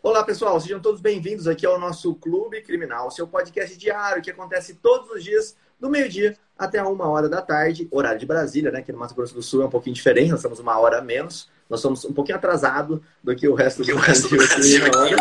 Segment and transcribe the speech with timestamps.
[0.00, 4.74] Olá, pessoal, sejam todos bem-vindos aqui ao nosso Clube Criminal, seu podcast diário que acontece
[4.74, 8.80] todos os dias, do meio-dia até a uma hora da tarde, horário de Brasília, né?
[8.80, 11.02] Que no Mato Grosso do Sul é um pouquinho diferente, nós estamos uma hora a
[11.02, 15.16] menos, nós somos um pouquinho atrasado do que o resto do Brasil aqui na hora,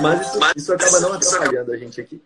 [0.00, 2.20] mas isso, isso acaba não atrapalhando a gente aqui.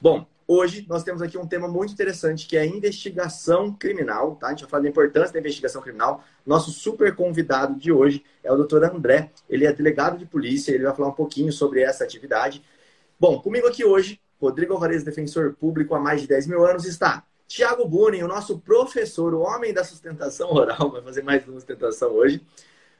[0.00, 4.48] Bom, hoje nós temos aqui um tema muito interessante que é a investigação criminal, tá?
[4.48, 6.24] A gente vai falar da importância da investigação criminal.
[6.44, 8.84] Nosso super convidado de hoje é o Dr.
[8.84, 9.30] André.
[9.48, 12.62] Ele é delegado de polícia, ele vai falar um pouquinho sobre essa atividade.
[13.18, 17.24] Bom, comigo aqui hoje, Rodrigo Alvarez, defensor público há mais de 10 mil anos, está
[17.46, 22.10] Tiago Bunin, o nosso professor, o homem da sustentação oral, vai fazer mais uma sustentação
[22.12, 22.44] hoje.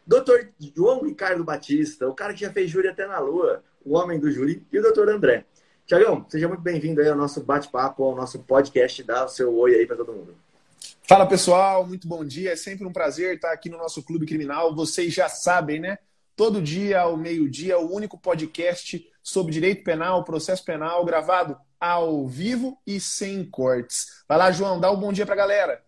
[0.07, 4.21] Doutor João Ricardo Batista, o cara que já fez júri até na lua, o homem
[4.21, 5.45] do júri, e o doutor André.
[5.87, 9.05] Tiagão, seja muito bem-vindo aí ao nosso bate-papo, ao nosso podcast.
[9.05, 10.37] Dá o seu oi aí para todo mundo.
[11.05, 12.51] Fala pessoal, muito bom dia.
[12.55, 14.75] É sempre um prazer estar aqui no nosso Clube Criminal.
[14.75, 15.99] Vocês já sabem, né?
[16.35, 22.77] Todo dia ao meio-dia, o único podcast sobre direito penal, processo penal, gravado ao vivo
[22.85, 24.25] e sem cortes.
[24.29, 25.85] Vai lá, João, dá um bom dia para a galera.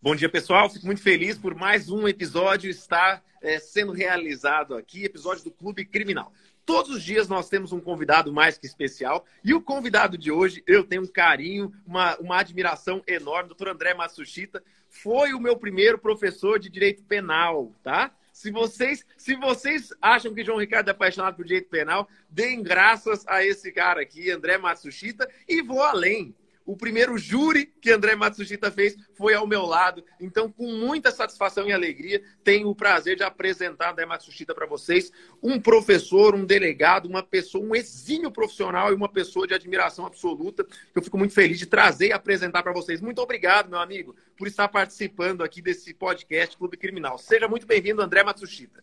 [0.00, 0.70] Bom dia, pessoal.
[0.70, 5.84] Fico muito feliz por mais um episódio estar é, sendo realizado aqui, episódio do Clube
[5.84, 6.32] Criminal.
[6.70, 9.26] Todos os dias nós temos um convidado mais que especial.
[9.42, 13.48] E o convidado de hoje, eu tenho um carinho, uma, uma admiração enorme.
[13.48, 18.14] Doutor André Matsushita foi o meu primeiro professor de direito penal, tá?
[18.32, 23.26] Se vocês, se vocês acham que João Ricardo é apaixonado por direito penal, deem graças
[23.26, 26.36] a esse cara aqui, André Matsushita, e vou além.
[26.70, 30.04] O primeiro júri que André Matsushita fez foi ao meu lado.
[30.20, 35.10] Então, com muita satisfação e alegria, tenho o prazer de apresentar André Matsushita para vocês.
[35.42, 40.64] Um professor, um delegado, uma pessoa, um exímio profissional e uma pessoa de admiração absoluta.
[40.94, 43.00] Eu fico muito feliz de trazer e apresentar para vocês.
[43.00, 47.18] Muito obrigado, meu amigo, por estar participando aqui desse podcast Clube Criminal.
[47.18, 48.80] Seja muito bem-vindo, André Matsushita.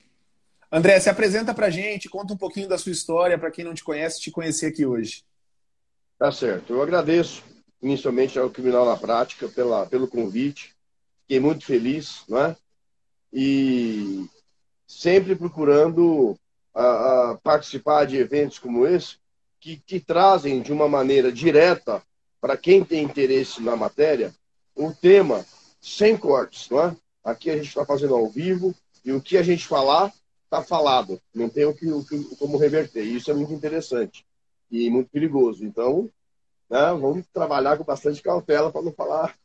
[0.69, 3.73] André, se apresenta para a gente, conta um pouquinho da sua história, para quem não
[3.73, 5.23] te conhece, te conhecer aqui hoje.
[6.19, 6.73] Tá certo.
[6.73, 10.75] Eu agradeço inicialmente ao Criminal na Prática pela, pelo convite.
[11.21, 12.55] Fiquei muito feliz, não é?
[13.31, 14.25] E
[14.87, 16.37] sempre procurando
[16.73, 19.17] a, a participar de eventos como esse,
[19.59, 22.01] que, que trazem de uma maneira direta
[22.39, 24.33] para quem tem interesse na matéria
[24.75, 25.45] o tema
[25.81, 26.95] sem cortes, não é?
[27.23, 28.73] Aqui a gente está fazendo ao vivo
[29.03, 30.13] e o que a gente falar
[30.45, 33.03] está falado, não tem o que, o que, como reverter.
[33.03, 34.25] Isso é muito interessante
[34.71, 35.65] e muito perigoso.
[35.65, 36.09] Então,
[36.69, 36.93] né?
[36.99, 39.35] Vamos trabalhar com bastante cautela para não falar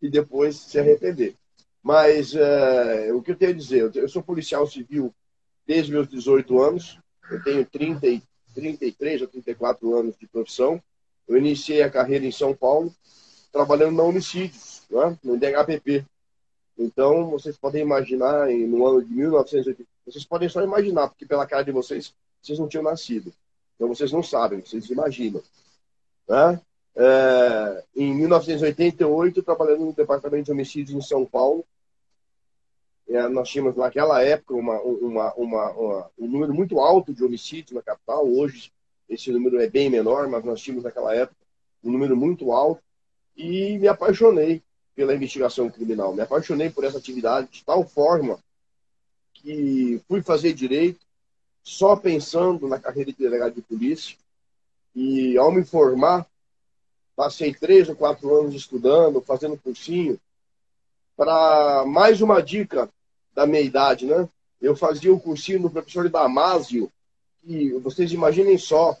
[0.00, 1.34] e depois se arrepender.
[1.82, 5.14] Mas é, o que eu tenho a dizer, eu sou policial civil
[5.66, 6.98] desde meus 18 anos,
[7.30, 8.22] eu tenho 30,
[8.54, 10.82] 33 ou 34 anos de profissão.
[11.28, 12.94] Eu iniciei a carreira em São Paulo,
[13.52, 15.18] trabalhando na homicídios, né?
[15.22, 16.04] no DHPP.
[16.78, 21.64] Então, vocês podem imaginar, no ano de 1980, vocês podem só imaginar, porque pela cara
[21.64, 23.32] de vocês, vocês não tinham nascido.
[23.74, 25.42] Então, vocês não sabem, vocês imaginam.
[26.28, 26.60] Né?
[26.96, 31.64] É, em 1988, trabalhando no Departamento de Homicídios em São Paulo,
[33.08, 37.72] é, nós tínhamos naquela época uma, uma, uma, uma, um número muito alto de homicídios
[37.72, 38.26] na capital.
[38.26, 38.72] Hoje
[39.08, 41.36] esse número é bem menor, mas nós tínhamos naquela época
[41.84, 42.82] um número muito alto.
[43.36, 44.62] E me apaixonei
[44.94, 46.14] pela investigação criminal.
[46.14, 48.38] Me apaixonei por essa atividade de tal forma
[49.34, 51.06] que fui fazer direito
[51.62, 54.16] só pensando na carreira de delegado de polícia.
[54.96, 56.26] E ao me formar,
[57.14, 60.18] passei três ou quatro anos estudando, fazendo cursinho.
[61.14, 62.88] Para mais uma dica
[63.34, 64.26] da minha idade, né?
[64.58, 66.90] Eu fazia o cursinho do professor Damásio,
[67.44, 68.96] e vocês imaginem só,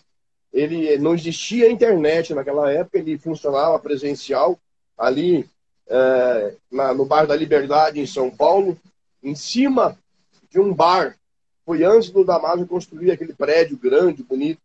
[0.52, 4.58] ele não existia internet naquela época, ele funcionava presencial
[4.98, 5.48] ali
[5.88, 8.78] é, na, no bairro da Liberdade, em São Paulo,
[9.22, 9.98] em cima
[10.50, 11.16] de um bar.
[11.64, 14.60] Foi antes do Damásio construir aquele prédio grande, bonito,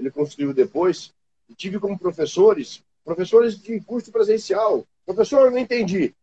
[0.00, 1.12] ele construiu depois,
[1.48, 4.84] e tive como professores, professores de curso presencial.
[5.04, 6.14] Professor, eu não entendi.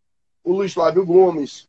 [0.44, 1.68] O Luiz Flávio Gomes,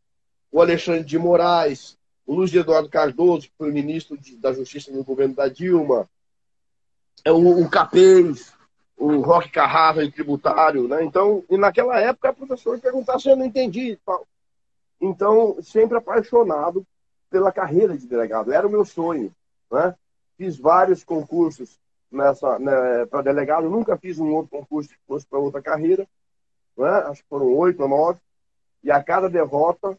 [0.50, 1.96] o Alexandre de Moraes,
[2.26, 6.08] o Luiz Eduardo Cardoso, que foi ministro de, da Justiça no governo da Dilma,
[7.25, 8.52] é o, o Capês,
[8.96, 11.05] o Roque Carrara, em tributário, né?
[11.05, 13.99] Então, e naquela época, o professor perguntava se eu não entendi.
[15.00, 16.87] Então, sempre apaixonado
[17.31, 18.52] pela carreira de delegado.
[18.52, 19.32] Era o meu sonho,
[19.70, 19.94] né?
[20.37, 21.78] Fiz vários concursos
[22.10, 23.69] nessa né, para delegado.
[23.69, 26.06] Nunca fiz um outro concurso que fosse para outra carreira.
[26.76, 26.88] Né?
[26.88, 28.20] Acho que foram oito ou nove.
[28.82, 29.99] E a cada derrota,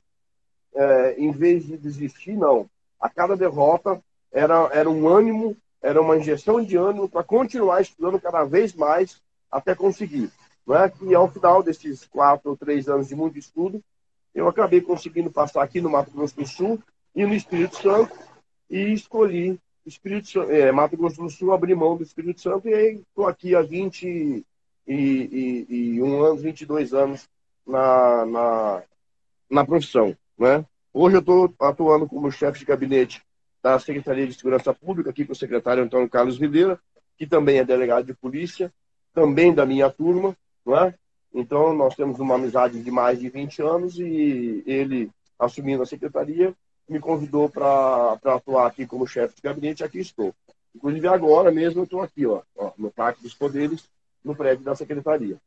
[0.73, 2.69] é, em vez de desistir, não.
[2.99, 4.01] A cada derrota
[4.31, 9.21] era, era um ânimo, era uma injeção de ânimo para continuar estudando cada vez mais
[9.51, 10.31] até conseguir.
[10.65, 10.91] Né?
[11.01, 13.81] E ao final desses quatro ou três anos de muito estudo,
[14.33, 16.79] eu acabei conseguindo passar aqui no Mato Grosso do Sul
[17.15, 18.15] e no Espírito Santo
[18.69, 19.59] e escolhi
[19.89, 23.55] Espírito é, Mato Grosso do Sul abri mão do Espírito Santo e aí estou aqui
[23.55, 24.45] há 20
[24.87, 27.29] e, e, um anos, 22 anos
[27.65, 28.83] na, na,
[29.49, 30.15] na profissão.
[30.37, 30.65] Né?
[30.93, 33.21] Hoje eu estou atuando como chefe de gabinete
[33.61, 36.79] da Secretaria de Segurança Pública, aqui com o secretário Antônio Carlos Videira,
[37.17, 38.73] que também é delegado de polícia,
[39.13, 40.35] também da minha turma,
[40.65, 40.95] não é?
[41.33, 46.55] Então, nós temos uma amizade de mais de 20 anos e ele, assumindo a secretaria,
[46.89, 50.33] me convidou para atuar aqui como chefe de gabinete, aqui estou.
[50.75, 53.89] Inclusive, agora mesmo eu estou aqui, ó, ó, no Parque dos Poderes,
[54.23, 55.37] no prédio da secretaria.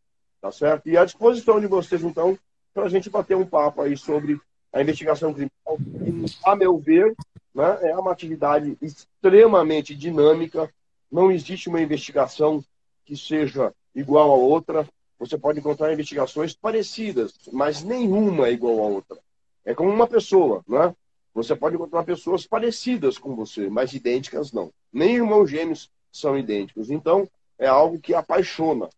[0.41, 0.89] Tá certo?
[0.89, 2.39] E à disposição de vocês, então,
[2.75, 4.41] para a gente bater um papo aí sobre
[4.73, 7.15] a investigação criminal, que, a meu ver,
[7.55, 10.73] né, é uma atividade extremamente dinâmica.
[11.11, 12.65] Não existe uma investigação
[13.05, 14.89] que seja igual a outra.
[15.19, 19.19] Você pode encontrar investigações parecidas, mas nenhuma é igual a outra.
[19.65, 20.93] É como uma pessoa, né?
[21.35, 24.71] Você pode encontrar pessoas parecidas com você, mas idênticas não.
[24.93, 26.91] Nem irmãos gêmeos são idênticos.
[26.91, 28.89] Então, é algo que apaixona.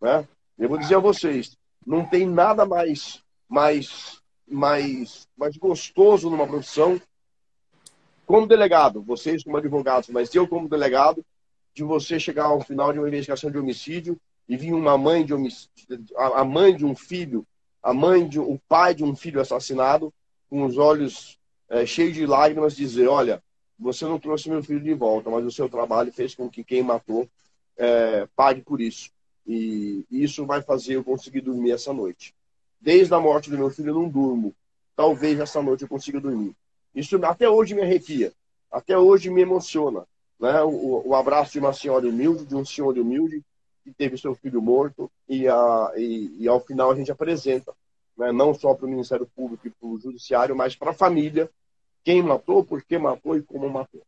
[0.00, 0.26] Né?
[0.58, 1.56] Eu vou dizer a vocês,
[1.86, 7.00] não tem nada mais, mais, mais, mais gostoso numa profissão
[8.26, 11.24] como delegado, vocês como advogados, mas eu como delegado,
[11.74, 14.18] de você chegar ao final de uma investigação de homicídio
[14.48, 17.44] e vir uma mãe de homicídio, a mãe de um filho,
[17.82, 20.12] a mãe de o pai de um filho assassinado,
[20.48, 21.38] com os olhos
[21.68, 23.42] é, cheio de lágrimas, dizer: Olha,
[23.78, 26.82] você não trouxe meu filho de volta, mas o seu trabalho fez com que quem
[26.82, 27.28] matou
[27.76, 29.10] é, pague por isso.
[29.46, 32.34] E isso vai fazer eu conseguir dormir essa noite.
[32.80, 34.54] Desde a morte do meu filho, eu não durmo.
[34.96, 36.54] Talvez essa noite eu consiga dormir.
[36.94, 38.32] Isso até hoje me arrepia,
[38.70, 40.06] até hoje me emociona.
[40.38, 40.62] Né?
[40.62, 43.42] O, o abraço de uma senhora humilde, de um senhor humilde,
[43.82, 47.74] que teve seu filho morto, e, a, e, e ao final a gente apresenta,
[48.16, 48.32] né?
[48.32, 51.50] não só para o Ministério Público e para o Judiciário, mas para a família,
[52.02, 54.02] quem matou, por que matou e como matou.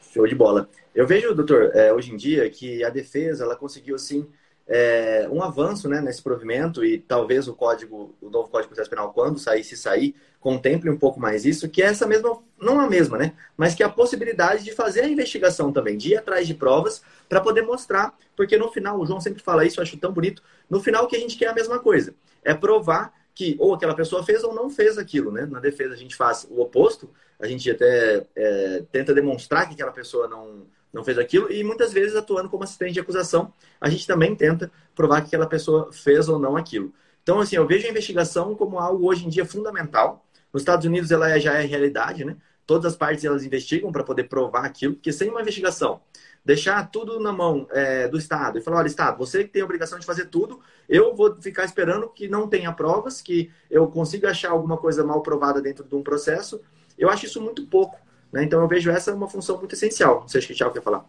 [0.00, 0.68] Show de bola.
[0.94, 4.26] Eu vejo, doutor, é, hoje em dia que a defesa ela conseguiu assim
[4.68, 8.90] é, um avanço né, nesse provimento e talvez o código, o novo Código de Processo
[8.90, 12.80] Penal, quando sair, se sair, contemple um pouco mais isso, que é essa mesma, não
[12.80, 13.32] a mesma, né?
[13.56, 17.02] Mas que é a possibilidade de fazer a investigação também, de ir atrás de provas
[17.28, 20.42] para poder mostrar, porque no final, o João sempre fala isso, eu acho tão bonito,
[20.68, 22.14] no final o que a gente quer é a mesma coisa,
[22.44, 25.46] é provar que ou aquela pessoa fez ou não fez aquilo, né?
[25.46, 29.92] Na defesa a gente faz o oposto, a gente até é, tenta demonstrar que aquela
[29.92, 30.66] pessoa não,
[30.96, 34.72] não fez aquilo e muitas vezes atuando como assistente de acusação, a gente também tenta
[34.94, 36.92] provar que aquela pessoa fez ou não aquilo.
[37.22, 40.24] Então, assim, eu vejo a investigação como algo hoje em dia fundamental.
[40.52, 42.36] Nos Estados Unidos ela é, já é realidade, né?
[42.66, 46.00] Todas as partes elas investigam para poder provar aquilo, porque sem uma investigação
[46.44, 49.64] deixar tudo na mão é, do Estado e falar, olha, Estado, você que tem a
[49.64, 54.30] obrigação de fazer tudo, eu vou ficar esperando que não tenha provas, que eu consiga
[54.30, 56.60] achar alguma coisa mal provada dentro de um processo,
[56.96, 57.98] eu acho isso muito pouco.
[58.36, 58.44] Né?
[58.44, 60.20] Então eu vejo essa uma função muito essencial.
[60.20, 61.04] Não sei se o Thiago quer falar.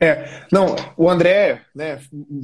[0.00, 2.00] É, não, o André né,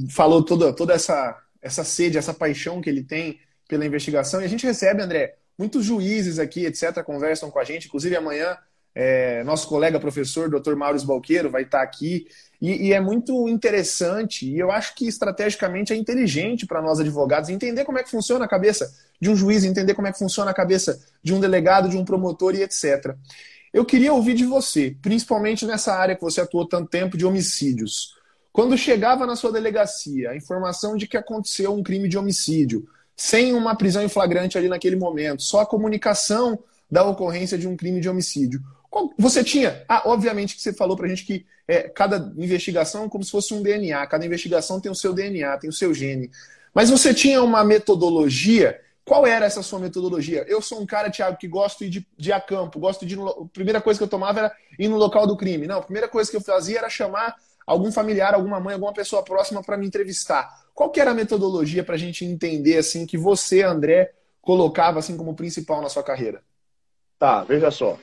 [0.09, 4.47] falou toda, toda essa, essa sede, essa paixão que ele tem pela investigação, e a
[4.47, 8.57] gente recebe, André, muitos juízes aqui, etc., conversam com a gente, inclusive amanhã
[8.95, 10.75] é, nosso colega professor, Dr.
[10.75, 12.27] Maurício Balqueiro, vai estar aqui.
[12.61, 17.49] E, e, é muito interessante, e eu acho que estrategicamente é inteligente para nós advogados
[17.49, 18.91] entender como é que funciona a cabeça
[19.21, 22.03] de um juiz, entender como é que funciona a cabeça de um delegado, de um
[22.03, 23.15] promotor e etc.
[23.73, 28.15] Eu queria ouvir de você, principalmente nessa área que você atuou tanto tempo de homicídios.
[28.51, 33.53] Quando chegava na sua delegacia a informação de que aconteceu um crime de homicídio, sem
[33.53, 36.57] uma prisão em flagrante ali naquele momento, só a comunicação
[36.89, 38.61] da ocorrência de um crime de homicídio.
[39.17, 43.09] Você tinha, ah, obviamente que você falou para a gente que é, cada investigação é
[43.09, 46.31] como se fosse um DNA, cada investigação tem o seu DNA, tem o seu gene.
[46.73, 48.79] Mas você tinha uma metodologia,
[49.09, 50.45] qual era essa sua metodologia?
[50.47, 53.45] Eu sou um cara, Thiago, que gosto de, de ir a campo, gosto de a
[53.51, 55.65] primeira coisa que eu tomava era ir no local do crime.
[55.65, 57.35] Não, a primeira coisa que eu fazia era chamar
[57.65, 60.47] algum familiar, alguma mãe, alguma pessoa próxima para me entrevistar.
[60.75, 64.11] Qual que era a metodologia para a gente entender assim que você, André,
[64.43, 66.43] colocava assim como principal na sua carreira?
[67.17, 67.97] Tá, veja só.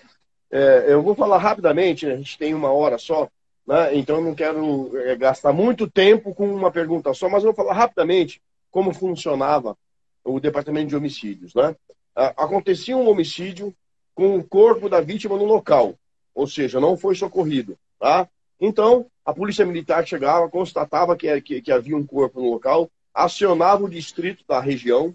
[0.50, 2.14] É, eu vou falar rapidamente, né?
[2.14, 3.28] a gente tem uma hora só,
[3.64, 3.94] né?
[3.94, 7.64] então eu não quero é, gastar muito tempo com uma pergunta só, mas eu vou
[7.64, 9.78] falar rapidamente como funcionava
[10.26, 11.54] o departamento de homicídios.
[11.54, 11.74] Né?
[12.14, 13.74] Acontecia um homicídio
[14.14, 15.94] com o corpo da vítima no local,
[16.34, 17.78] ou seja, não foi socorrido.
[17.98, 18.28] Tá?
[18.60, 23.84] Então, a polícia militar chegava, constatava que, que, que havia um corpo no local, acionava
[23.84, 25.14] o distrito da região,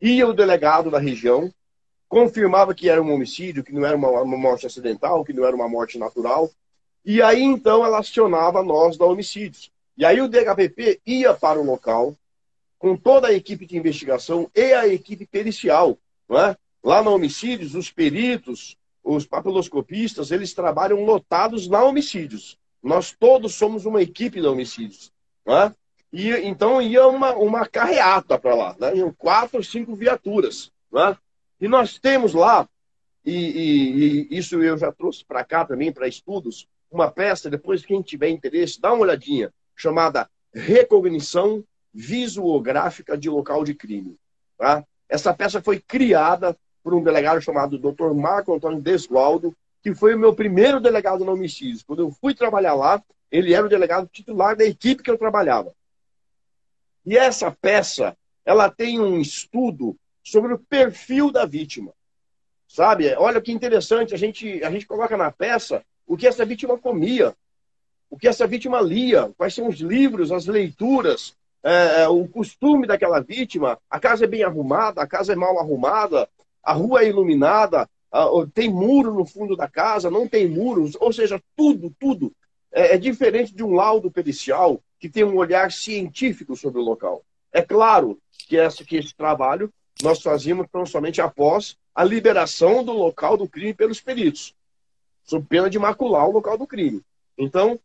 [0.00, 1.52] ia o delegado da região,
[2.08, 5.54] confirmava que era um homicídio, que não era uma, uma morte acidental, que não era
[5.54, 6.50] uma morte natural.
[7.04, 9.70] E aí, então, ela acionava nós da homicídios.
[9.96, 12.16] E aí o DHPP ia para o local
[12.84, 15.96] com toda a equipe de investigação e a equipe pericial.
[16.28, 16.54] Não é?
[16.82, 22.58] Lá no homicídios, os peritos, os papiloscopistas, eles trabalham lotados na homicídios.
[22.82, 25.10] Nós todos somos uma equipe de homicídios.
[25.46, 25.74] Né?
[26.12, 28.94] E, então ia uma, uma carreata para lá, né?
[28.96, 30.70] Iam quatro, cinco viaturas.
[30.92, 31.16] Né?
[31.62, 32.68] E nós temos lá,
[33.24, 37.82] e, e, e isso eu já trouxe para cá também, para estudos, uma peça, depois
[37.82, 41.64] quem tiver interesse, dá uma olhadinha, chamada Recognição
[41.94, 44.16] Visuográfica de Local de Crime.
[44.58, 44.84] Tá?
[45.08, 48.12] Essa peça foi criada por um delegado chamado Dr.
[48.12, 51.82] Marco Antônio Desgualdo, que foi o meu primeiro delegado no homicídios.
[51.82, 55.72] Quando eu fui trabalhar lá, ele era o delegado titular da equipe que eu trabalhava.
[57.06, 61.92] E essa peça, ela tem um estudo sobre o perfil da vítima.
[62.66, 63.14] Sabe?
[63.14, 67.34] Olha que interessante, a gente, a gente coloca na peça o que essa vítima comia,
[68.10, 72.86] o que essa vítima lia, quais são os livros, as leituras, é, é o costume
[72.86, 73.78] daquela vítima.
[73.90, 76.28] A casa é bem arrumada, a casa é mal arrumada,
[76.62, 77.88] a rua é iluminada,
[78.52, 82.32] tem muro no fundo da casa, não tem muros, ou seja, tudo, tudo
[82.70, 87.24] é, é diferente de um laudo pericial que tem um olhar científico sobre o local.
[87.52, 88.18] É claro
[88.48, 93.48] que, essa, que esse trabalho nós fazíamos tão somente após a liberação do local do
[93.48, 94.54] crime pelos peritos
[95.24, 97.02] sob pena de macular o local do crime.
[97.36, 97.80] Então,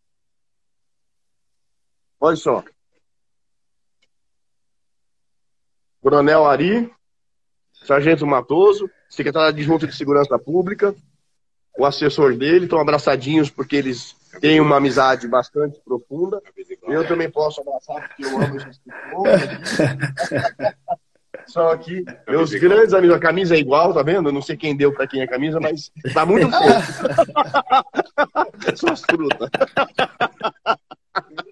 [2.19, 2.63] olha só.
[6.09, 6.91] Coronel Ari,
[7.85, 10.95] Sargento Matoso, secretário adjunto de Segurança Pública,
[11.77, 16.41] o assessor dele, estão abraçadinhos porque eles têm uma amizade bastante profunda.
[16.87, 18.81] Eu também posso abraçar porque eu amo esses
[21.45, 23.15] são aqui meus grandes amigos.
[23.15, 24.31] A camisa é igual, tá vendo?
[24.31, 27.03] não sei quem deu para quem a camisa, mas tá muito fofo.
[28.75, 29.47] Só as frutas.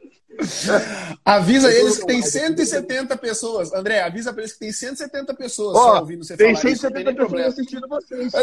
[1.25, 3.73] Avisa eles que tem 170 pessoas.
[3.73, 7.21] André, avisa para eles que tem 170 pessoas oh, ouvindo você tem falar 170 isso,
[7.21, 8.33] pessoas assistindo vocês.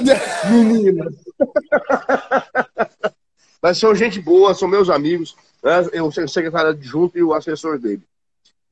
[0.51, 1.15] Meninas.
[3.63, 5.35] Mas são gente boa, são meus amigos.
[5.63, 5.89] Né?
[5.93, 8.03] Eu sou o secretário adjunto e o assessor dele.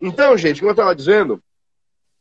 [0.01, 1.43] Então, gente, como eu estava dizendo,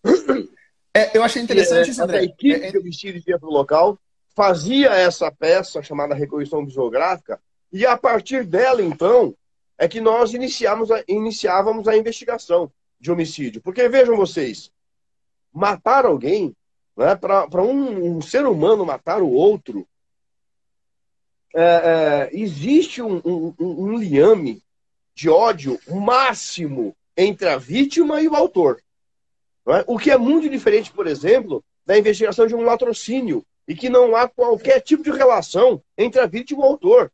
[0.96, 2.20] é, eu achei interessante é, isso, André.
[2.20, 2.72] A equipe é, é...
[2.72, 4.00] que eu vesti de para o local
[4.36, 7.40] fazia essa peça chamada reconstrução visuográfica
[7.72, 9.34] e a partir dela, então,
[9.82, 13.64] é que nós a, iniciávamos a investigação de homicídio.
[13.64, 14.72] Porque vejam vocês,
[15.52, 16.56] matar alguém,
[16.96, 19.88] né, para um, um, ser humano matar o outro,
[21.56, 24.64] é, é, existe um, um, um liame
[25.16, 28.84] de ódio máximo entre a vítima e o autor.
[29.68, 29.84] É?
[29.88, 34.16] O que é muito diferente, por exemplo, da investigação de um latrocínio, e que não
[34.16, 37.12] há qualquer tipo de relação entre a vítima e o autor.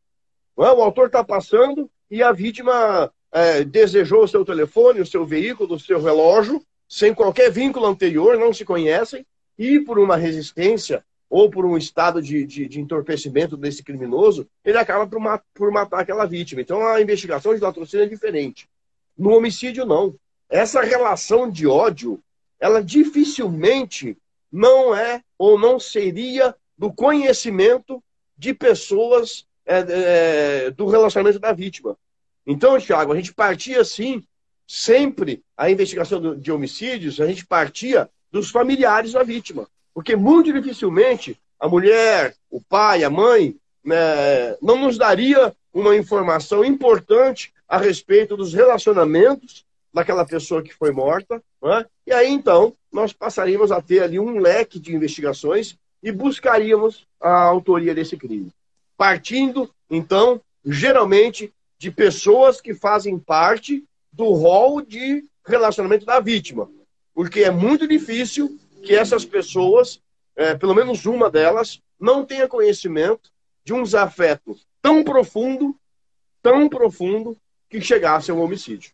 [0.60, 0.64] É?
[0.64, 5.76] O autor está passando e a vítima é, desejou o seu telefone, o seu veículo,
[5.76, 9.26] o seu relógio, sem qualquer vínculo anterior, não se conhecem,
[9.58, 14.78] e por uma resistência ou por um estado de, de, de entorpecimento desse criminoso, ele
[14.78, 15.20] acaba por,
[15.54, 16.62] por matar aquela vítima.
[16.62, 18.70] Então a investigação de latrocínio é diferente.
[19.18, 20.16] No homicídio, não.
[20.50, 22.22] Essa relação de ódio
[22.60, 24.18] ela dificilmente
[24.52, 28.02] não é ou não seria do conhecimento
[28.38, 29.86] de pessoas é,
[30.68, 31.98] é, do relacionamento da vítima.
[32.46, 34.24] Então, Tiago, a gente partia assim,
[34.66, 39.68] sempre a investigação de homicídios, a gente partia dos familiares da vítima.
[39.94, 46.64] Porque muito dificilmente a mulher, o pai, a mãe, né, não nos daria uma informação
[46.64, 51.42] importante a respeito dos relacionamentos daquela pessoa que foi morta.
[51.62, 51.86] Né?
[52.06, 57.42] E aí, então, nós passaríamos a ter ali um leque de investigações e buscaríamos a
[57.42, 58.52] autoria desse crime.
[58.98, 66.70] Partindo, então, geralmente, de pessoas que fazem parte do rol de relacionamento da vítima.
[67.14, 70.02] Porque é muito difícil que essas pessoas,
[70.36, 73.32] é, pelo menos uma delas, não tenha conhecimento
[73.64, 75.76] de um desafeto tão profundo,
[76.42, 77.38] tão profundo,
[77.70, 78.92] que chegasse ao homicídio.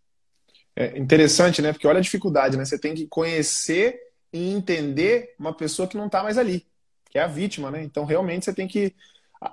[0.75, 1.71] É interessante, né?
[1.71, 2.65] Porque olha a dificuldade, né?
[2.65, 3.99] Você tem que conhecer
[4.31, 6.65] e entender uma pessoa que não está mais ali,
[7.11, 7.83] que é a vítima, né?
[7.83, 8.95] Então, realmente, você tem que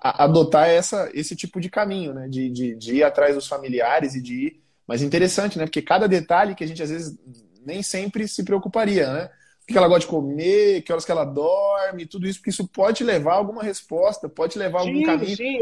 [0.01, 2.29] adotar essa, esse tipo de caminho, né?
[2.29, 4.63] De, de, de ir atrás dos familiares e de ir.
[4.87, 5.65] Mas interessante, né?
[5.65, 7.19] Porque cada detalhe que a gente às vezes
[7.65, 9.31] nem sempre se preocuparia, né?
[9.63, 12.67] O que ela gosta de comer, que horas que ela dorme, tudo isso, porque isso
[12.67, 15.37] pode levar a alguma resposta, pode levar a algum caminho.
[15.37, 15.59] Sim,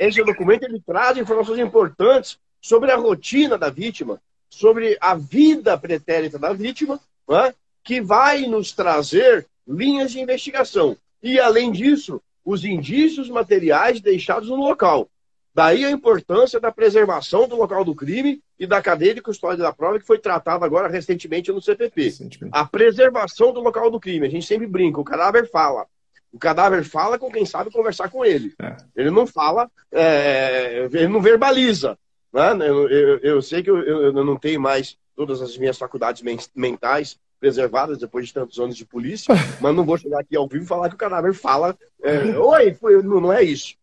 [0.00, 6.38] esse documento ele traz informações importantes sobre a rotina da vítima, sobre a vida pretérita
[6.38, 6.98] da vítima,
[7.30, 7.54] é?
[7.84, 10.96] que vai nos trazer linhas de investigação.
[11.22, 15.08] E, além disso, os indícios materiais deixados no local.
[15.54, 19.72] Daí a importância da preservação do local do crime e da cadeia de custódia da
[19.72, 22.02] prova, que foi tratada agora recentemente no CPP.
[22.02, 22.56] Recentemente.
[22.56, 24.26] A preservação do local do crime.
[24.26, 25.86] A gente sempre brinca, o cadáver fala.
[26.32, 28.52] O cadáver fala com quem sabe conversar com ele.
[28.60, 28.76] É.
[28.96, 31.96] Ele não fala, é, ele não verbaliza.
[32.32, 32.68] Né?
[32.68, 37.16] Eu, eu, eu sei que eu, eu, não tenho mais todas as minhas faculdades mentais
[37.44, 40.66] preservadas depois de tantos anos de polícia, mas não vou chegar aqui ao vivo e
[40.66, 41.76] falar que o cadáver fala.
[42.02, 43.74] É, Oi, foi, não, não é isso.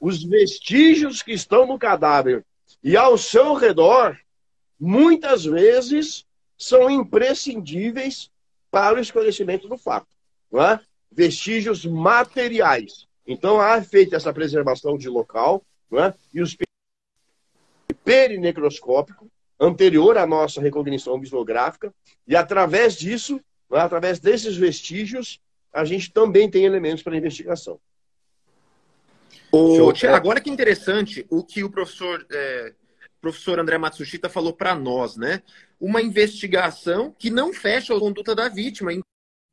[0.00, 2.46] Os vestígios que estão no cadáver
[2.84, 4.16] e ao seu redor,
[4.78, 6.24] muitas vezes,
[6.56, 8.30] são imprescindíveis
[8.70, 10.06] para o esclarecimento do fato.
[10.50, 10.80] Não é?
[11.10, 13.08] Vestígios materiais.
[13.26, 16.14] Então, há feita essa preservação de local não é?
[16.32, 16.56] e os
[18.04, 19.28] perinecroscópico,
[19.60, 21.92] anterior à nossa recognição visuográfica,
[22.26, 23.40] e através disso,
[23.70, 23.78] é?
[23.78, 25.40] através desses vestígios,
[25.72, 27.78] a gente também tem elementos para investigação.
[29.52, 32.72] Ô, Tiago, agora que interessante o que o professor, é,
[33.20, 35.42] professor André Matsushita falou para nós, né?
[35.80, 38.92] Uma investigação que não fecha a conduta da vítima,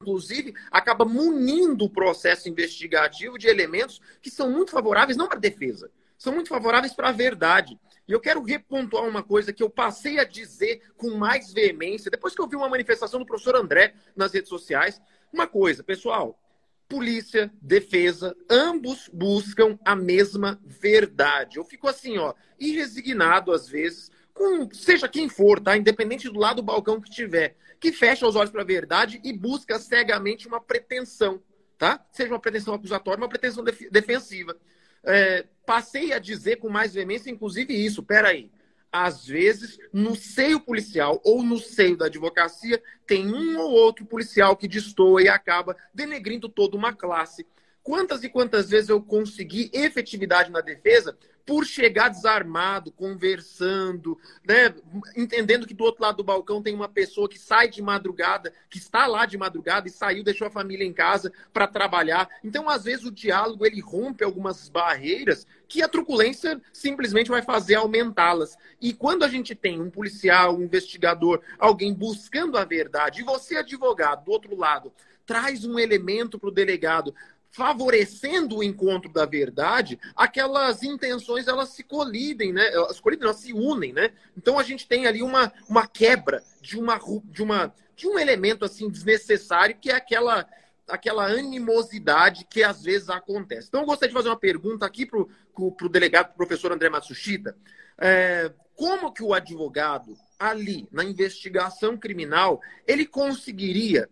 [0.02, 5.42] inclusive acaba munindo o processo investigativo de elementos que são muito favoráveis não para a
[5.42, 7.78] defesa, são muito favoráveis para a verdade.
[8.08, 12.34] E eu quero repontuar uma coisa que eu passei a dizer com mais veemência, depois
[12.34, 15.02] que eu vi uma manifestação do professor André nas redes sociais.
[15.32, 16.40] Uma coisa, pessoal,
[16.88, 21.58] polícia, defesa, ambos buscam a mesma verdade.
[21.58, 25.76] Eu fico assim, ó, irresignado às vezes, com seja quem for, tá?
[25.76, 29.34] Independente do lado do balcão que tiver, que fecha os olhos para a verdade e
[29.34, 31.44] busca cegamente uma pretensão,
[31.78, 32.06] tá?
[32.14, 34.56] Seja uma pretensão acusatória, uma pretensão def defensiva
[35.04, 38.02] é, passei a dizer com mais veemência, inclusive, isso.
[38.02, 38.50] Peraí.
[38.90, 44.56] Às vezes, no seio policial ou no seio da advocacia, tem um ou outro policial
[44.56, 47.46] que destoa e acaba denegrindo toda uma classe.
[47.84, 54.76] Quantas e quantas vezes eu consegui efetividade na defesa por chegar desarmado, conversando, né?
[55.16, 58.78] entendendo que do outro lado do balcão tem uma pessoa que sai de madrugada, que
[58.78, 62.28] está lá de madrugada e saiu, deixou a família em casa para trabalhar.
[62.44, 67.76] Então, às vezes, o diálogo ele rompe algumas barreiras que a truculência simplesmente vai fazer
[67.76, 68.58] aumentá-las.
[68.82, 73.56] E quando a gente tem um policial, um investigador, alguém buscando a verdade, e você,
[73.56, 74.92] advogado, do outro lado,
[75.26, 77.16] traz um elemento para o delegado
[77.52, 82.72] favorecendo o encontro da verdade, aquelas intenções elas se colidem, né?
[82.74, 84.12] Elas colidem, elas se unem, né?
[84.38, 88.64] Então a gente tem ali uma, uma quebra de uma de uma de um elemento
[88.64, 90.48] assim desnecessário que é aquela
[90.88, 93.68] aquela animosidade que às vezes acontece.
[93.68, 97.58] Então eu gostaria de fazer uma pergunta aqui para o delegado, pro professor André Matsushita.
[98.00, 104.08] É, como que o advogado ali na investigação criminal ele conseguiria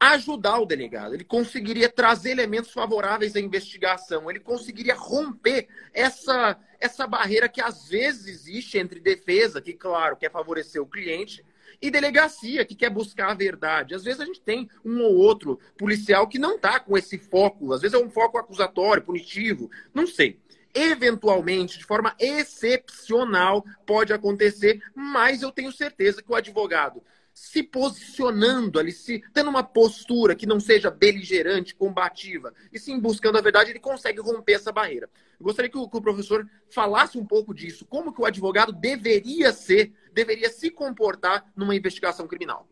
[0.00, 7.06] ajudar o delegado, ele conseguiria trazer elementos favoráveis à investigação, ele conseguiria romper essa, essa
[7.06, 11.44] barreira que às vezes existe entre defesa, que, claro, quer favorecer o cliente,
[11.80, 13.94] e delegacia, que quer buscar a verdade.
[13.94, 17.72] Às vezes a gente tem um ou outro policial que não está com esse foco,
[17.72, 20.40] às vezes é um foco acusatório, punitivo, não sei.
[20.74, 27.02] Eventualmente, de forma excepcional, pode acontecer, mas eu tenho certeza que o advogado
[27.38, 33.38] se posicionando ali, se tendo uma postura que não seja beligerante, combativa, e sim buscando
[33.38, 35.08] a verdade, ele consegue romper essa barreira.
[35.38, 38.72] Eu gostaria que o, que o, professor falasse um pouco disso, como que o advogado
[38.72, 42.68] deveria ser, deveria se comportar numa investigação criminal.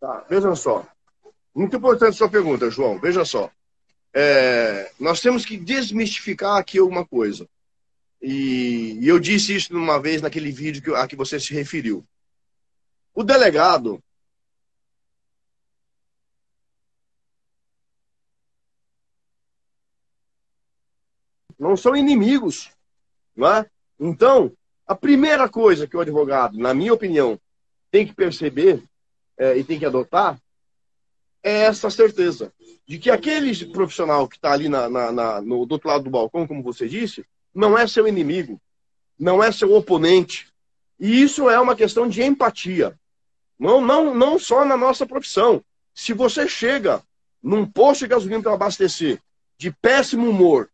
[0.00, 0.86] Tá, veja só.
[1.52, 2.98] Muito importante sua pergunta, João.
[2.98, 3.50] Veja só.
[4.14, 7.46] É, nós temos que desmistificar aqui alguma coisa.
[8.22, 12.06] E, e eu disse isso uma vez naquele vídeo que, a que você se referiu.
[13.20, 14.02] O delegado
[21.58, 22.70] não são inimigos.
[23.36, 23.70] Não é?
[23.98, 24.50] Então,
[24.86, 27.38] a primeira coisa que o advogado, na minha opinião,
[27.90, 28.82] tem que perceber
[29.36, 30.40] é, e tem que adotar
[31.42, 32.50] é essa certeza
[32.86, 36.10] de que aquele profissional que está ali na, na, na, no, do outro lado do
[36.10, 38.58] balcão, como você disse, não é seu inimigo,
[39.18, 40.50] não é seu oponente.
[40.98, 42.98] E isso é uma questão de empatia.
[43.60, 45.62] Não, não, não só na nossa profissão.
[45.94, 47.02] Se você chega
[47.42, 49.20] num posto de gasolina para abastecer
[49.58, 50.70] de péssimo humor,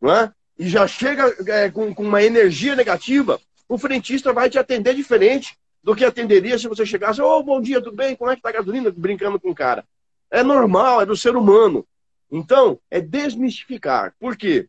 [0.00, 0.32] não é?
[0.58, 5.54] e já chega é, com, com uma energia negativa, o frentista vai te atender diferente
[5.82, 8.16] do que atenderia se você chegasse, ô, oh, bom dia, tudo bem?
[8.16, 8.90] Como é que tá a gasolina?
[8.90, 9.84] Brincando com o cara.
[10.30, 11.86] É normal, é do ser humano.
[12.30, 14.14] Então, é desmistificar.
[14.18, 14.66] Por quê?